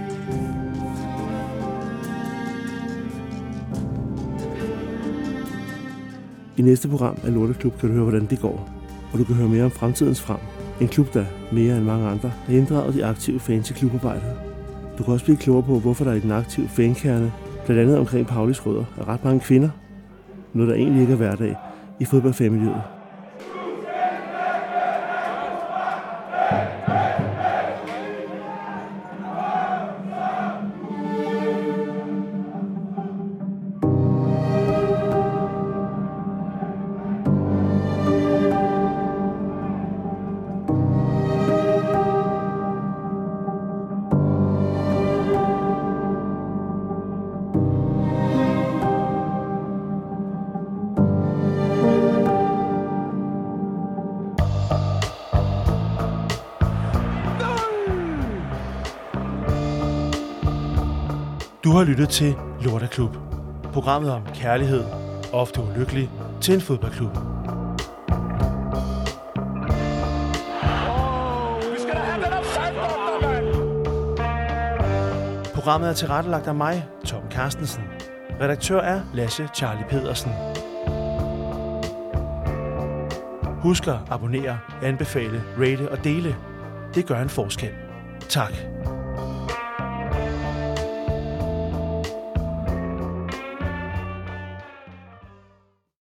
I 6.56 6.62
næste 6.62 6.88
program 6.88 7.18
af 7.24 7.34
Lorteklub 7.34 7.78
kan 7.78 7.88
du 7.88 7.94
høre, 7.94 8.04
hvordan 8.04 8.26
det 8.26 8.40
går. 8.40 8.70
Og 9.12 9.18
du 9.18 9.24
kan 9.24 9.34
høre 9.34 9.48
mere 9.48 9.64
om 9.64 9.70
fremtidens 9.70 10.20
frem. 10.20 10.38
En 10.80 10.88
klub, 10.88 11.14
der 11.14 11.24
mere 11.52 11.76
end 11.76 11.84
mange 11.84 12.08
andre 12.08 12.28
har 12.28 12.52
inddraget 12.54 12.94
de 12.94 13.04
aktive 13.04 13.40
fans 13.40 13.70
i 13.70 13.72
klubarbejdet. 13.72 14.32
Du 14.98 15.02
kan 15.02 15.12
også 15.12 15.24
blive 15.24 15.36
klogere 15.36 15.62
på, 15.62 15.78
hvorfor 15.78 16.04
der 16.04 16.12
i 16.12 16.20
den 16.20 16.30
aktive 16.30 16.68
fankerne, 16.68 17.32
blandt 17.66 17.82
andet 17.82 17.98
omkring 17.98 18.26
Paulis 18.26 18.66
rødder, 18.66 18.84
er 18.98 19.08
ret 19.08 19.24
mange 19.24 19.40
kvinder. 19.40 19.68
Noget, 20.52 20.70
der 20.70 20.76
egentlig 20.76 21.00
ikke 21.00 21.12
er 21.12 21.16
hverdag 21.16 21.56
i 22.00 22.04
fodboldfamiliet. 22.04 22.82
Du 61.66 61.70
har 61.70 61.84
lyttet 61.84 62.08
til 62.08 62.34
Lorteklub. 62.60 63.16
Programmet 63.72 64.12
om 64.12 64.22
kærlighed, 64.34 64.84
ofte 65.32 65.60
ulykkelig, 65.62 66.10
til 66.40 66.54
en 66.54 66.60
fodboldklub. 66.60 67.12
Programmet 75.54 75.88
er 75.88 75.92
tilrettelagt 75.92 76.46
af 76.46 76.54
mig, 76.54 76.86
Tom 77.04 77.22
Carstensen. 77.30 77.82
Redaktør 78.40 78.80
er 78.80 79.00
Lasse 79.14 79.48
Charlie 79.54 79.86
Pedersen. 79.88 80.32
Husk 83.62 83.86
at 83.86 83.98
abonnere, 84.10 84.58
anbefale, 84.82 85.42
rate 85.58 85.90
og 85.90 86.04
dele. 86.04 86.36
Det 86.94 87.06
gør 87.06 87.22
en 87.22 87.28
forskel. 87.28 87.70
Tak. 88.28 88.75